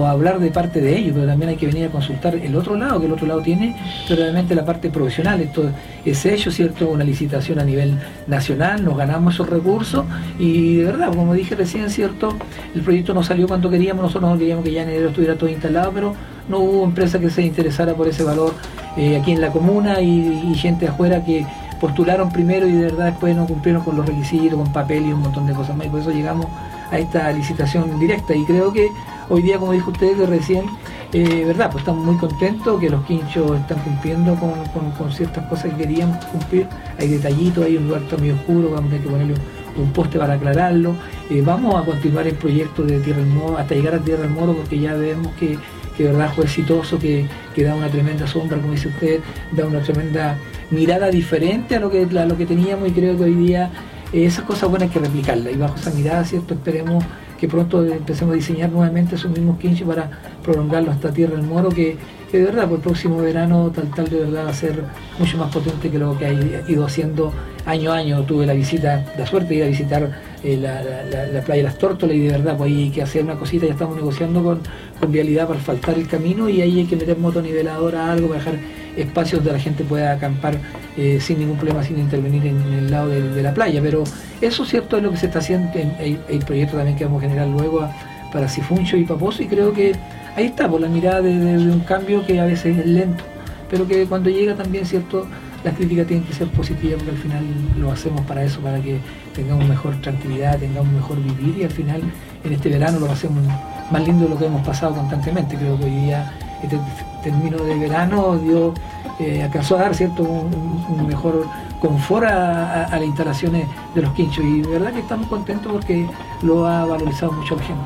[0.07, 2.99] hablar de parte de ellos, pero también hay que venir a consultar el otro lado,
[2.99, 3.75] que el otro lado tiene
[4.09, 5.39] realmente la parte profesional.
[5.39, 5.69] Esto
[6.03, 6.89] es hecho, ¿cierto?
[6.89, 10.03] Una licitación a nivel nacional, nos ganamos esos recursos
[10.39, 12.35] y de verdad, como dije recién, ¿cierto?
[12.73, 15.51] El proyecto no salió cuando queríamos, nosotros no queríamos que ya en enero estuviera todo
[15.51, 16.15] instalado, pero
[16.49, 18.53] no hubo empresa que se interesara por ese valor
[18.97, 21.45] eh, aquí en la comuna y, gente afuera que
[21.79, 25.21] postularon primero y de verdad después no cumplieron con los requisitos, con papel y un
[25.21, 25.87] montón de cosas más.
[25.87, 26.45] Y por eso llegamos
[26.91, 28.35] a esta licitación directa.
[28.35, 28.89] Y creo que
[29.29, 30.65] hoy día, como dijo usted que recién,
[31.11, 34.53] eh, verdad, pues estamos muy contentos que los quinchos están cumpliendo con,
[34.97, 36.67] con- ciertas cosas que queríamos cumplir.
[36.99, 39.33] Hay detallitos, hay un lugar medio oscuro, vamos a tener que ponerle
[39.75, 40.95] un poste para aclararlo.
[41.29, 44.31] Eh, vamos a continuar el proyecto de Tierra del Moro hasta llegar a Tierra del
[44.31, 45.57] Moro porque ya vemos que,
[45.97, 47.25] que de verdad fue exitoso, que,
[47.55, 49.19] que da una tremenda sombra, como dice usted,
[49.51, 50.37] da una tremenda
[50.71, 53.69] mirada diferente a lo que, a lo que teníamos y creo que hoy día
[54.11, 56.53] eh, esas cosas buenas hay que replicarlas y bajo esa mirada, ¿cierto?
[56.53, 57.03] Esperemos
[57.39, 60.09] que pronto empecemos a diseñar nuevamente esos mismos quinchos para
[60.43, 61.97] prolongarlo hasta Tierra del Moro, que,
[62.31, 64.81] que de verdad por el próximo verano tal tal de verdad va a ser
[65.19, 67.33] mucho más potente que lo que ha ido haciendo
[67.65, 68.23] año a año.
[68.23, 71.63] Tuve la visita, la suerte de ir a visitar eh, la, la- la- la playa
[71.63, 74.43] las Tórtolas y de verdad pues ahí hay que hacer una cosita, ya estamos negociando
[74.43, 74.59] con,
[74.99, 78.55] con Vialidad para asfaltar el camino y ahí hay que meter motoniveladora, algo para dejar
[78.97, 80.55] espacios donde la gente pueda acampar
[80.97, 83.81] eh, sin ningún problema, sin intervenir en, el lado de, la playa.
[83.81, 84.03] Pero
[84.41, 87.23] eso cierto es lo que se está haciendo, en- hay, hay proyectos también que vamos
[87.23, 87.87] a generar luego
[88.31, 89.93] para Sifuncho y Paposo y creo que
[90.35, 93.23] ahí está, por la mirada de un cambio que a veces es lento,
[93.69, 95.27] pero que cuando llega también, ¿cierto?
[95.63, 97.43] Las críticas tienen que ser positivas porque al final
[97.77, 98.99] lo hacemos para eso, para que
[99.33, 102.01] tengamos mejor tranquilidad, tengamos mejor vivir y al final
[102.43, 103.41] en este verano lo hacemos
[103.89, 105.55] más lindo de lo que hemos pasado constantemente.
[105.55, 106.77] Creo que hoy día este
[107.23, 108.73] término de verano dio,
[109.19, 111.45] eh, alcanzó a dar cierto un, mejor
[111.79, 116.05] confort a- a las instalaciones de los quinchos y de verdad que estamos contentos porque
[116.41, 117.81] lo ha valorizado mucho la gente.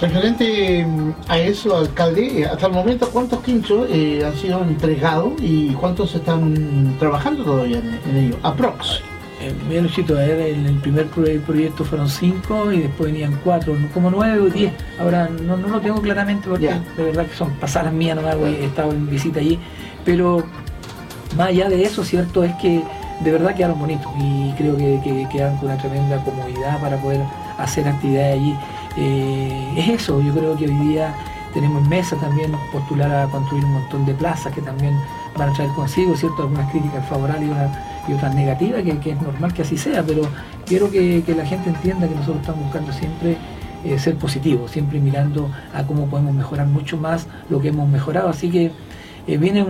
[0.00, 5.68] Referente mm, a eso, alcalde, hasta el momento, ¿cuántos quinchos eh, han sido entregados y
[5.70, 8.36] cuántos están trabajando todavía en, en ello?
[8.42, 9.00] Aprox.
[9.68, 14.10] Mira, Luchito, ver, el, primer pro- proyecto fueron cinco y después venían cuatro, no- como
[14.10, 14.72] nueve o diez.
[14.98, 18.54] Ahora no, no lo tengo claramente porque de verdad que son pasadas mías nomás, güey,
[18.56, 19.58] he estado en visita allí.
[20.04, 20.42] Pero
[21.36, 22.82] más allá de eso, cierto es que
[23.20, 27.20] de verdad quedaron bonitos y creo que, que quedan con una tremenda comodidad para poder
[27.58, 28.54] hacer actividades allí.
[28.96, 31.14] Eh, es eso, yo creo que hoy día
[31.52, 34.94] tenemos en mesa también postular a construir un montón de plazas que también
[35.36, 36.42] van a traer consigo, ¿cierto?
[36.42, 37.50] Algunas críticas favorables
[38.08, 40.22] y, otras negativas, que, es normal que así sea, pero
[40.64, 43.36] quiero que, que la gente entienda que nosotros estamos buscando siempre
[43.86, 48.28] eh, ser positivos, siempre mirando a cómo podemos mejorar mucho más lo que hemos mejorado.
[48.28, 48.72] Así que
[49.26, 49.64] eh, viene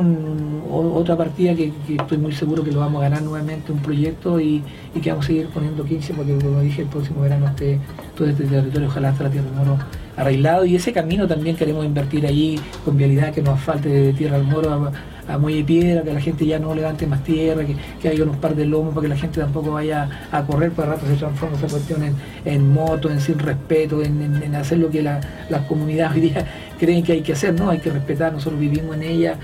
[0.71, 4.63] otra partida que, estoy muy seguro que lo vamos a ganar nuevamente, un proyecto y,
[4.95, 7.79] y que vamos a seguir poniendo 15 porque como dije el próximo verano esté
[8.17, 9.79] todo este territorio, ojalá hasta la Tierra del Moro
[10.17, 14.39] arreglado y ese camino también queremos invertir allí con vialidad que nos falte de Tierra
[14.39, 14.93] del Moro
[15.29, 18.37] a Muelle Piedra, que la gente ya no levante más tierra, que, que haya unos
[18.37, 21.57] par de lomos para que la gente tampoco vaya a correr, para rato se transforma
[21.57, 22.15] esa cuestión en,
[22.45, 25.21] en moto, en sin respeto, en, hacer lo que la-
[25.51, 26.47] las comunidades hoy día
[26.79, 29.39] creen que hay que hacer, no, hay que respetar, nosotros vivimos en ella,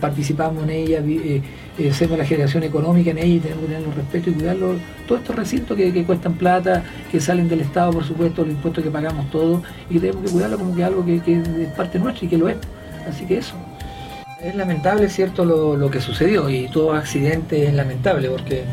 [0.00, 1.42] participamos en ella, eh,
[1.78, 4.74] eh, somos la generación económica en ella y tenemos que tener respeto y cuidarlo,
[5.06, 8.84] todos estos recintos que, que cuestan plata, que salen del Estado, por supuesto, los impuestos
[8.84, 12.26] que pagamos todos, y tenemos que cuidarlo como que algo que, que es parte nuestra
[12.26, 12.56] y que lo es.
[13.08, 13.54] Así que eso.
[14.42, 18.64] Es lamentable, cierto, lo, lo que sucedió y todo accidente es lamentable porque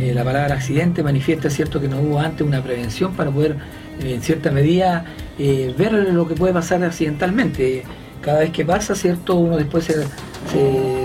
[0.00, 3.56] eh, la palabra accidente manifiesta, cierto, que no hubo antes una prevención para poder,
[4.00, 5.04] eh, en cierta medida,
[5.38, 7.84] eh, ver lo que puede pasar accidentalmente.
[8.20, 10.06] Cada vez que pasa, cierto, uno después se,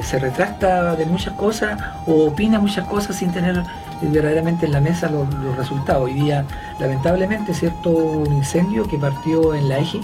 [0.04, 3.64] se, retracta de muchas cosas o opina muchas cosas sin tener eh,
[4.02, 6.06] verdaderamente en la mesa los, los resultados.
[6.06, 6.44] Hoy día,
[6.80, 10.02] lamentablemente, cierto, un incendio que partió en la EJI,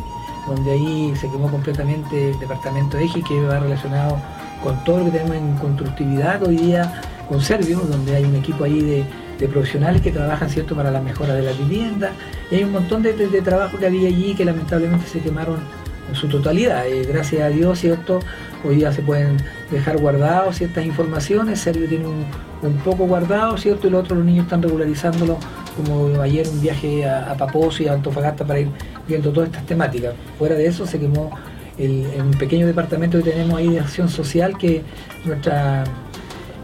[0.47, 4.17] donde ahí se quemó completamente el departamento de EJI que va relacionado
[4.61, 8.63] con todo lo que tenemos en constructividad hoy día con Servio, donde hay un equipo
[8.63, 9.05] ahí de,
[9.47, 12.11] profesionales que trabajan cierto para la mejora de la vivienda.
[12.49, 15.57] Y hay un montón de, de- trabajo que había allí que lamentablemente se quemaron
[16.07, 16.87] en su totalidad.
[16.87, 18.21] Eh, gracias a Dios, ¿cierto?
[18.63, 19.35] Hoy día se pueden
[19.69, 23.87] dejar guardados ciertas informaciones, Servio tiene un, poco guardado, ¿cierto?
[23.87, 25.37] Y los otros los niños están regularizándolo,
[25.76, 28.69] como ayer un viaje a, a Paposo y a Antofagasta para ir
[29.07, 30.13] viendo todas estas temáticas.
[30.38, 31.32] Fuera de eso se quemó
[31.78, 34.84] el, el pequeño departamento que tenemos ahí de acción social que
[35.26, 35.84] nuestra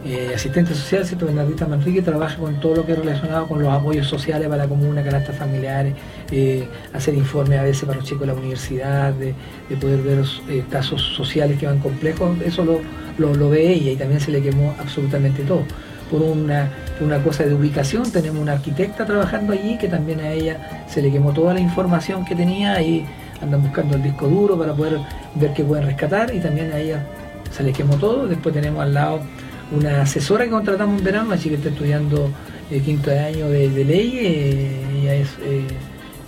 [0.04, 1.26] eh, asistente social, ¿cierto?
[1.26, 4.68] Bernardita Manrique, trabaja con todo lo que es relacionado con los apoyos sociales para la
[4.68, 5.94] comuna, canastas familiares,
[6.30, 9.34] eh, hacer informes a veces para los chicos de la universidad, de,
[9.68, 13.96] de poder ver eh, casos sociales que van complejos, eso lo, lo ve ella y
[13.96, 15.64] también se le quemó absolutamente todo.
[16.10, 16.68] Por una,
[17.00, 21.10] una cosa de ubicación, tenemos una arquitecta trabajando allí que también a ella se le
[21.10, 23.06] quemó toda la información que tenía y
[23.40, 24.98] andan buscando el disco duro para poder
[25.36, 27.06] ver qué pueden rescatar y también a ella
[27.50, 28.26] se le quemó todo.
[28.26, 29.20] Después tenemos al lado
[29.72, 32.30] una asesora que contratamos en verano, chica que está estudiando
[32.70, 35.66] el quinto año de, de ley, eh, ella es eh,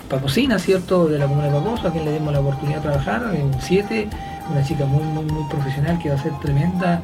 [0.09, 3.35] papocina, ¿cierto?, de la comuna de Paposo, a quien le demos la oportunidad de trabajar,
[3.35, 4.09] en 7,
[4.51, 7.01] una chica muy, muy profesional que va a ser tremenda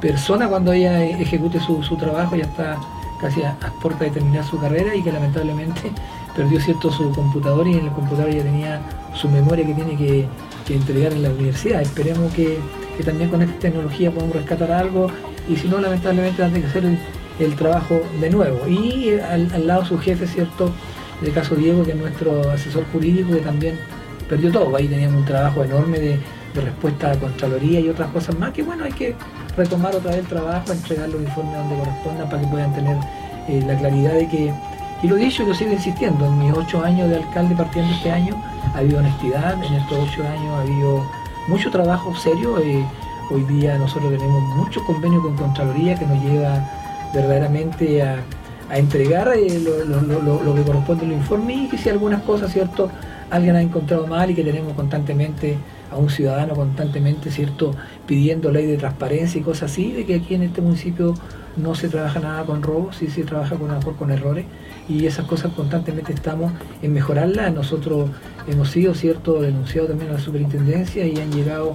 [0.00, 2.78] persona cuando ella ejecute su, su trabajo, ya está
[3.20, 5.92] casi a, a puerta de terminar su carrera y que lamentablemente
[6.36, 8.80] perdió cierto su computador y en el computador ya tenía
[9.14, 10.26] su memoria que tiene que,
[10.66, 11.80] que entregar en la universidad.
[11.80, 12.58] Esperemos que,
[12.96, 15.08] que también con esta tecnología podamos rescatar algo
[15.48, 16.84] y si no lamentablemente tendrá que hacer
[17.38, 18.66] el, trabajo de nuevo.
[18.68, 20.70] Y al, al lado su jefe, ¿cierto?
[21.20, 23.78] En el caso Diego, que es nuestro asesor jurídico, que también
[24.28, 24.76] perdió todo.
[24.76, 26.18] Ahí teníamos un trabajo enorme de,
[26.56, 29.14] de respuesta a Contraloría y otras cosas más, que bueno, hay que
[29.56, 32.96] retomar otra vez el trabajo, entregar los informes donde correspondan para que puedan tener
[33.48, 34.52] eh, la claridad de que,
[35.02, 37.92] y lo he dicho y lo sigo insistiendo, en mis ocho años de alcalde partiendo
[37.94, 38.34] este año
[38.74, 41.02] ha habido honestidad, en estos ocho años ha habido
[41.48, 42.84] mucho trabajo serio, eh,
[43.30, 46.60] hoy día nosotros tenemos mucho convenio con Contraloría que nos lleva
[47.14, 48.16] verdaderamente a,
[48.74, 52.90] entregar eh, lo- lo que corresponde al informe y que si algunas cosas, ¿cierto?
[53.30, 55.56] Alguien ha encontrado mal y que tenemos constantemente
[55.90, 57.74] a un ciudadano constantemente, ¿cierto?
[58.06, 61.14] Pidiendo ley de transparencia y cosas así, de que aquí en este municipio
[61.56, 64.44] no se trabaja nada con robos, sí se trabaja con, con errores
[64.88, 67.52] y esas cosas constantemente estamos en mejorarlas.
[67.52, 68.10] Nosotros
[68.46, 71.74] hemos sido, ¿cierto?, denunciados también a la superintendencia y han llegado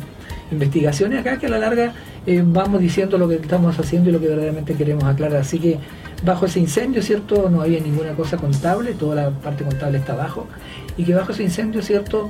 [0.52, 1.94] investigaciones acá que a la larga
[2.26, 5.42] eh, vamos diciendo lo que estamos haciendo y lo que verdaderamente queremos aclarar.
[5.42, 5.80] Así que
[6.24, 7.50] bajo ese incendio, ¿cierto?
[7.50, 10.48] No había ninguna cosa contable, toda la parte contable está abajo,
[10.98, 12.30] y que bajo ese incendio, ¿cierto?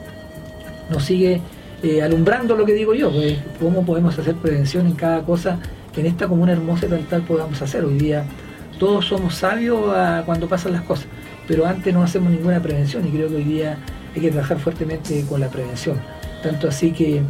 [0.89, 1.41] Nos sigue
[1.83, 5.59] eh, alumbrando lo que digo yo, pues, cómo podemos hacer prevención en cada cosa
[5.93, 7.83] que en esta comuna hermosa y tal tal podamos hacer.
[7.83, 8.23] Hoy día
[8.79, 9.79] todos somos sabios
[10.25, 11.07] cuando pasan las cosas,
[11.47, 13.77] pero antes no hacemos ninguna prevención y creo que hoy día
[14.15, 15.99] hay que trabajar fuertemente con la prevención.
[16.43, 17.21] Tanto así que,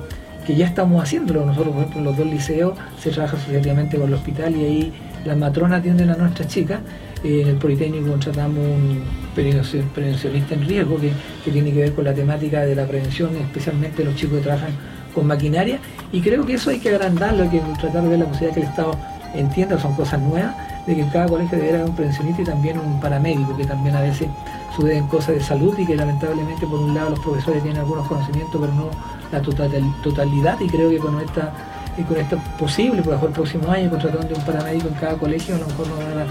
[0.45, 1.45] que ya estamos haciéndolo.
[1.45, 4.93] Nosotros, por ejemplo, en los dos liceos se trabaja asociativamente con el hospital y ahí
[5.25, 6.79] las matronas atienden a nuestras chicas.
[7.23, 9.01] Eh, en el Politécnico contratamos un
[9.35, 11.11] prevencio- prevencionista en riesgo que,
[11.45, 14.71] que tiene que ver con la temática de la prevención, especialmente los chicos que trabajan
[15.13, 15.79] con maquinaria.
[16.11, 18.61] Y creo que eso hay que agrandarlo, hay que tratar de ver la posibilidad que
[18.61, 18.97] el Estado
[19.35, 20.55] entienda, son cosas nuevas,
[20.87, 23.95] de que en cada colegio debería haber un prevencionista y también un paramédico, que también
[23.95, 24.27] a veces
[24.75, 28.59] suceden cosas de salud y que lamentablemente por un lado los profesores tienen algunos conocimientos,
[28.59, 28.89] pero no
[29.31, 30.59] la total- totalidad.
[30.59, 31.53] Y creo que con esta,
[31.97, 35.13] y con esta posible, por lo mejor el próximo año, contratando un paramédico en cada
[35.17, 36.25] colegio, a lo mejor nos da la,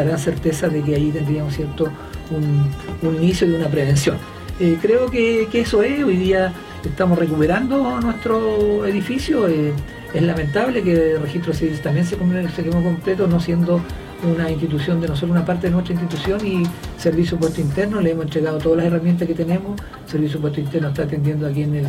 [0.00, 1.88] gran certeza de que ahí tendríamos cierto
[2.30, 4.16] un, inicio de una prevención.
[4.60, 6.52] Eh, creo que, eso es, hoy día
[6.84, 9.48] estamos recuperando nuestro edificio.
[9.48, 9.72] eh,
[10.14, 13.80] es lamentable que el registro civil también se, se quemó completo, no siendo
[14.22, 16.62] una institución de nosotros, una parte de nuestra institución y
[16.98, 21.04] Servicio Puesto Interno, le hemos entregado todas las herramientas que tenemos, Servicio Puesto Interno está
[21.04, 21.86] atendiendo aquí en el,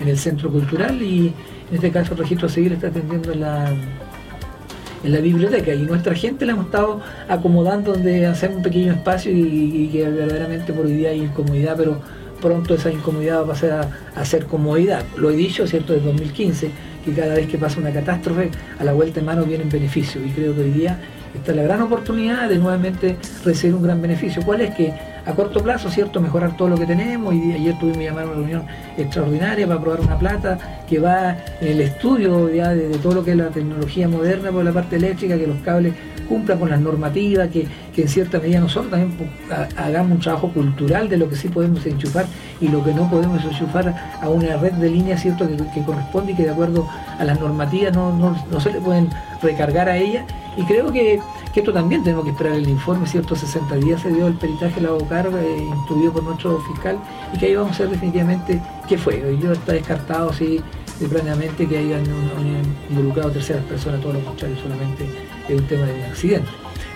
[0.00, 1.32] en el Centro Cultural y
[1.68, 3.72] en este caso el registro civil está atendiendo en la,
[5.02, 9.32] en la biblioteca y nuestra gente la hemos estado acomodando donde hacer un pequeño espacio
[9.32, 12.00] y, y que verdaderamente por hoy día hay incomodidad, pero
[12.40, 15.04] pronto esa incomodidad va a pasar a, a ser comodidad.
[15.16, 16.70] Lo he dicho, ¿cierto?, desde 2015,
[17.04, 20.30] que cada vez que pasa una catástrofe, a la vuelta de mano vienen beneficios y
[20.30, 20.98] creo que hoy día
[21.34, 24.42] está la gran oportunidad de nuevamente recibir un gran beneficio.
[24.42, 24.92] ¿Cuál es que
[25.26, 27.34] a corto plazo, cierto, mejorar todo lo que tenemos?
[27.34, 28.62] Y ayer tuvimos que llamar a una reunión
[28.96, 30.58] extraordinaria para aprobar una plata
[30.88, 34.64] que va en el estudio ya de, todo lo que es la tecnología moderna por
[34.64, 35.94] la parte eléctrica, que los cables
[36.28, 40.20] cumplan con las normativas, que, que en cierta medida nosotros también pu- ha- hagamos un
[40.20, 42.26] trabajo cultural de lo que sí podemos enchufar
[42.60, 46.32] y lo que no podemos enchufar a una red de líneas cierto que, que corresponde
[46.32, 46.86] y que de acuerdo
[47.18, 49.08] a las normativas no, no- no se le pueden
[49.42, 50.26] recargar a ella
[50.56, 51.20] y creo que,
[51.52, 54.80] que esto también tenemos que esperar el informe, cierto, 60 días se dio el peritaje
[54.80, 56.98] la Bocar, eh, instruido por nuestro fiscal
[57.32, 59.36] y que ahí vamos a ver definitivamente qué fue.
[59.40, 62.04] Yo está descartado de plenamente que hayan
[62.90, 65.08] involucrado terceras personas, todo lo contrario, solamente
[65.48, 66.50] es un tema de un accidente.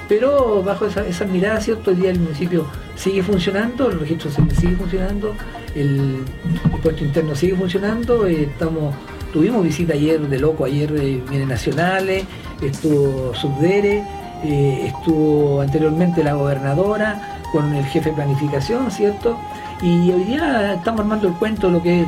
[0.08, 1.90] Pero bajo esa, esa mirada, ¿cierto?
[1.90, 5.34] Hoy día el municipio sigue funcionando, el registro sigue funcionando,
[5.74, 8.94] el, el puesto interno sigue funcionando, eh, estamos,
[9.34, 12.24] tuvimos visita ayer de loco, ayer eh, vienen nacionales,
[12.62, 14.04] estuvo Subdere,
[14.44, 19.36] eh, estuvo anteriormente la gobernadora con el jefe de planificación, ¿cierto?
[19.82, 22.06] Y hoy día estamos armando el cuento, lo que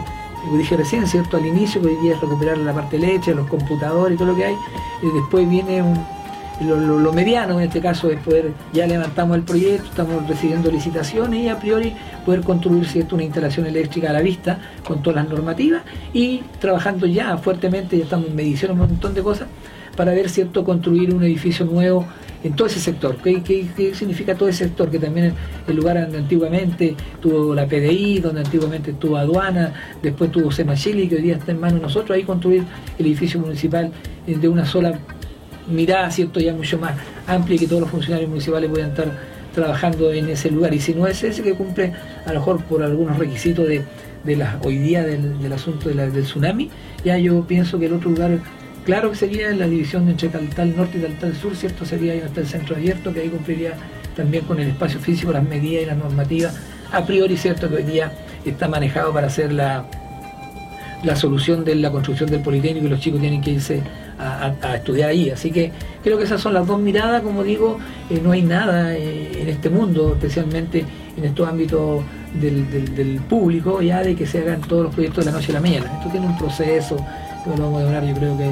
[0.56, 1.36] dije recién, ¿cierto?
[1.36, 4.36] Al inicio, que hoy día es recuperar la parte leche, los computadores y todo lo
[4.36, 4.56] que hay,
[5.02, 5.98] y después viene un,
[6.60, 11.40] lo, lo- mediano en este caso es poder, ya levantamos el proyecto, estamos recibiendo licitaciones
[11.44, 11.92] y a priori
[12.24, 13.14] poder construir ¿cierto?
[13.14, 15.82] una instalación eléctrica a la vista con todas las normativas
[16.12, 19.48] y trabajando ya fuertemente, ya estamos en medición, un montón de cosas,
[19.96, 22.04] para ver cierto construir un edificio nuevo
[22.44, 23.16] en todo ese sector.
[23.16, 24.90] ¿Qué, qué- qué significa todo ese sector?
[24.90, 25.32] Que también
[25.66, 31.16] el lugar donde antiguamente tuvo la PDI, donde antiguamente estuvo aduana, después tuvo Semachili, que
[31.16, 32.64] hoy día está en manos de nosotros, ahí construir
[32.98, 33.90] el edificio municipal
[34.26, 34.98] de una sola
[35.68, 36.40] mirada, ¿cierto?
[36.40, 36.94] Ya mucho más
[37.26, 39.12] amplia y que todos los funcionarios municipales puedan estar
[39.54, 40.74] trabajando en ese lugar.
[40.74, 41.92] Y si no es ese que cumple,
[42.24, 43.82] a lo mejor por algunos requisitos de,
[44.24, 46.70] de hoy día del, asunto del tsunami,
[47.04, 48.38] ya yo pienso que el otro lugar,
[48.84, 51.84] claro que sería la división entre Taltal Norte y Taltal Sur, ¿cierto?
[51.84, 53.72] Sería hasta el centro abierto, que ahí cumpliría
[54.14, 56.54] también con el espacio físico, las medidas y las normativas.
[56.92, 57.68] A priori, ¿cierto?
[57.68, 58.12] Que hoy día
[58.44, 59.86] está manejado para hacer la,
[61.02, 63.80] la solución de la construcción del Politécnico y los chicos tienen que irse
[64.18, 65.30] a, estudiar ahí.
[65.30, 67.78] Así que creo que esas son las dos miradas, como digo,
[68.10, 70.84] eh, no hay nada eh, en este mundo, especialmente
[71.16, 72.02] en estos ámbitos
[72.34, 75.60] del, público, ya de que se hagan todos los proyectos de la noche a la
[75.60, 75.90] mañana.
[75.98, 76.96] Esto tiene un proceso,
[77.46, 78.50] lo vamos a demorar yo creo que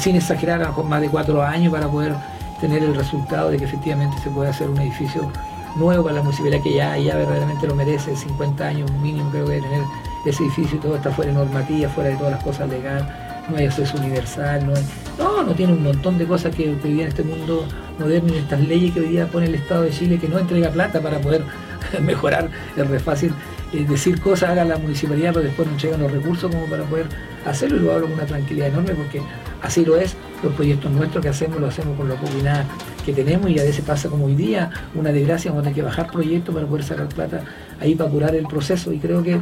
[0.00, 2.14] sin exagerar a lo mejor más de cuatro años para poder
[2.60, 5.30] tener el resultado de que efectivamente se puede hacer un edificio
[5.76, 9.52] nuevo para la municipalidad que ya, ya verdaderamente lo merece, 50 años mínimo creo que
[9.52, 9.82] debe tener
[10.24, 13.04] ese edificio y todo está fuera de normativa, fuera de todas las cosas legales,
[13.50, 14.74] no hay acceso universal, no
[15.18, 17.66] no, tiene un montón de cosas que, que día en este mundo
[17.98, 20.38] moderno y en estas leyes que hoy día pone el Estado de Chile que no
[20.38, 21.42] entrega plata para poder
[22.02, 23.32] mejorar, es re fácil
[23.72, 27.06] eh, decir cosas, haga la municipalidad, pero después no entregan los recursos como para poder
[27.46, 29.22] hacerlo y lo hablo con una tranquilidad enorme porque
[29.62, 32.64] así lo es, los proyectos nuestros que hacemos lo hacemos con la nada
[33.04, 35.82] que tenemos y a veces pasa como hoy día, una desgracia, vamos a tener que
[35.82, 37.42] bajar proyectos para poder sacar plata
[37.80, 39.40] ahí para curar el proceso y creo que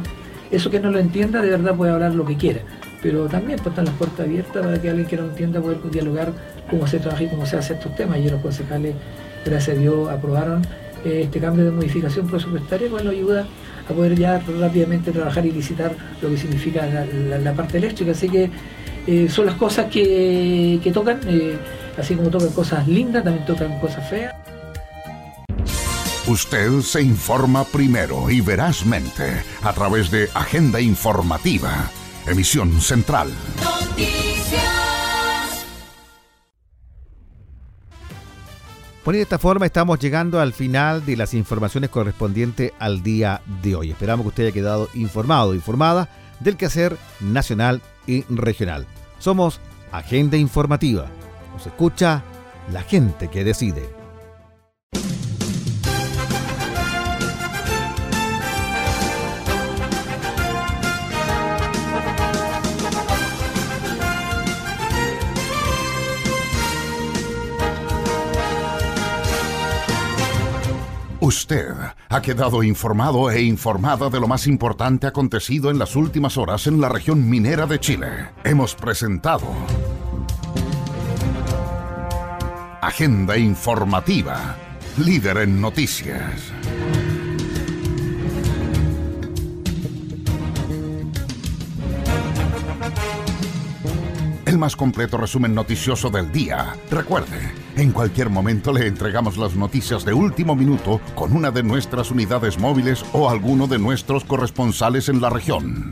[0.49, 2.61] eso que no lo entienda de verdad puede hablar lo que quiera,
[3.01, 6.33] pero también pues, están las puertas abiertas para que alguien que no entienda pueda dialogar
[6.69, 8.19] cómo se trabaja y cómo se hace estos temas.
[8.19, 8.95] Y los concejales,
[9.45, 10.61] gracias a Dios, aprobaron
[11.05, 13.45] eh, este cambio de modificación presupuestaria, pues nos ayuda
[13.89, 18.11] a poder ya rápidamente trabajar y licitar lo que significa la parte eléctrica.
[18.11, 18.49] Así que
[19.07, 21.57] eh, son las cosas que, que tocan, eh,
[21.97, 24.35] así como tocan cosas lindas, también tocan cosas feas.
[26.27, 29.23] Usted se informa primero y verazmente
[29.63, 31.89] a través de Agenda Informativa,
[32.27, 33.31] emisión central.
[39.03, 43.75] Por de esta forma estamos llegando al final de las informaciones correspondientes al día de
[43.75, 43.91] hoy.
[43.91, 46.09] Esperamos que usted haya quedado informado, informada
[46.41, 48.85] del quehacer nacional y regional.
[49.19, 49.61] Somos
[49.93, 51.07] Agenda Informativa.
[51.53, 52.21] Nos escucha
[52.73, 53.96] la gente que decide.
[71.27, 71.73] Usted
[72.07, 76.79] ha quedado informado e informada de lo más importante acontecido en las últimas horas en
[76.79, 78.29] la región minera de Chile.
[78.45, 79.45] Hemos presentado
[82.81, 84.55] Agenda Informativa,
[85.03, 86.53] líder en noticias.
[94.45, 96.73] El más completo resumen noticioso del día.
[96.89, 102.09] Recuerde, en cualquier momento le entregamos las noticias de último minuto con una de nuestras
[102.09, 105.91] unidades móviles o alguno de nuestros corresponsales en la región.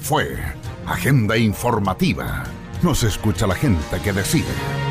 [0.00, 0.36] Fue
[0.86, 2.44] Agenda Informativa.
[2.82, 4.89] Nos escucha la gente que decide.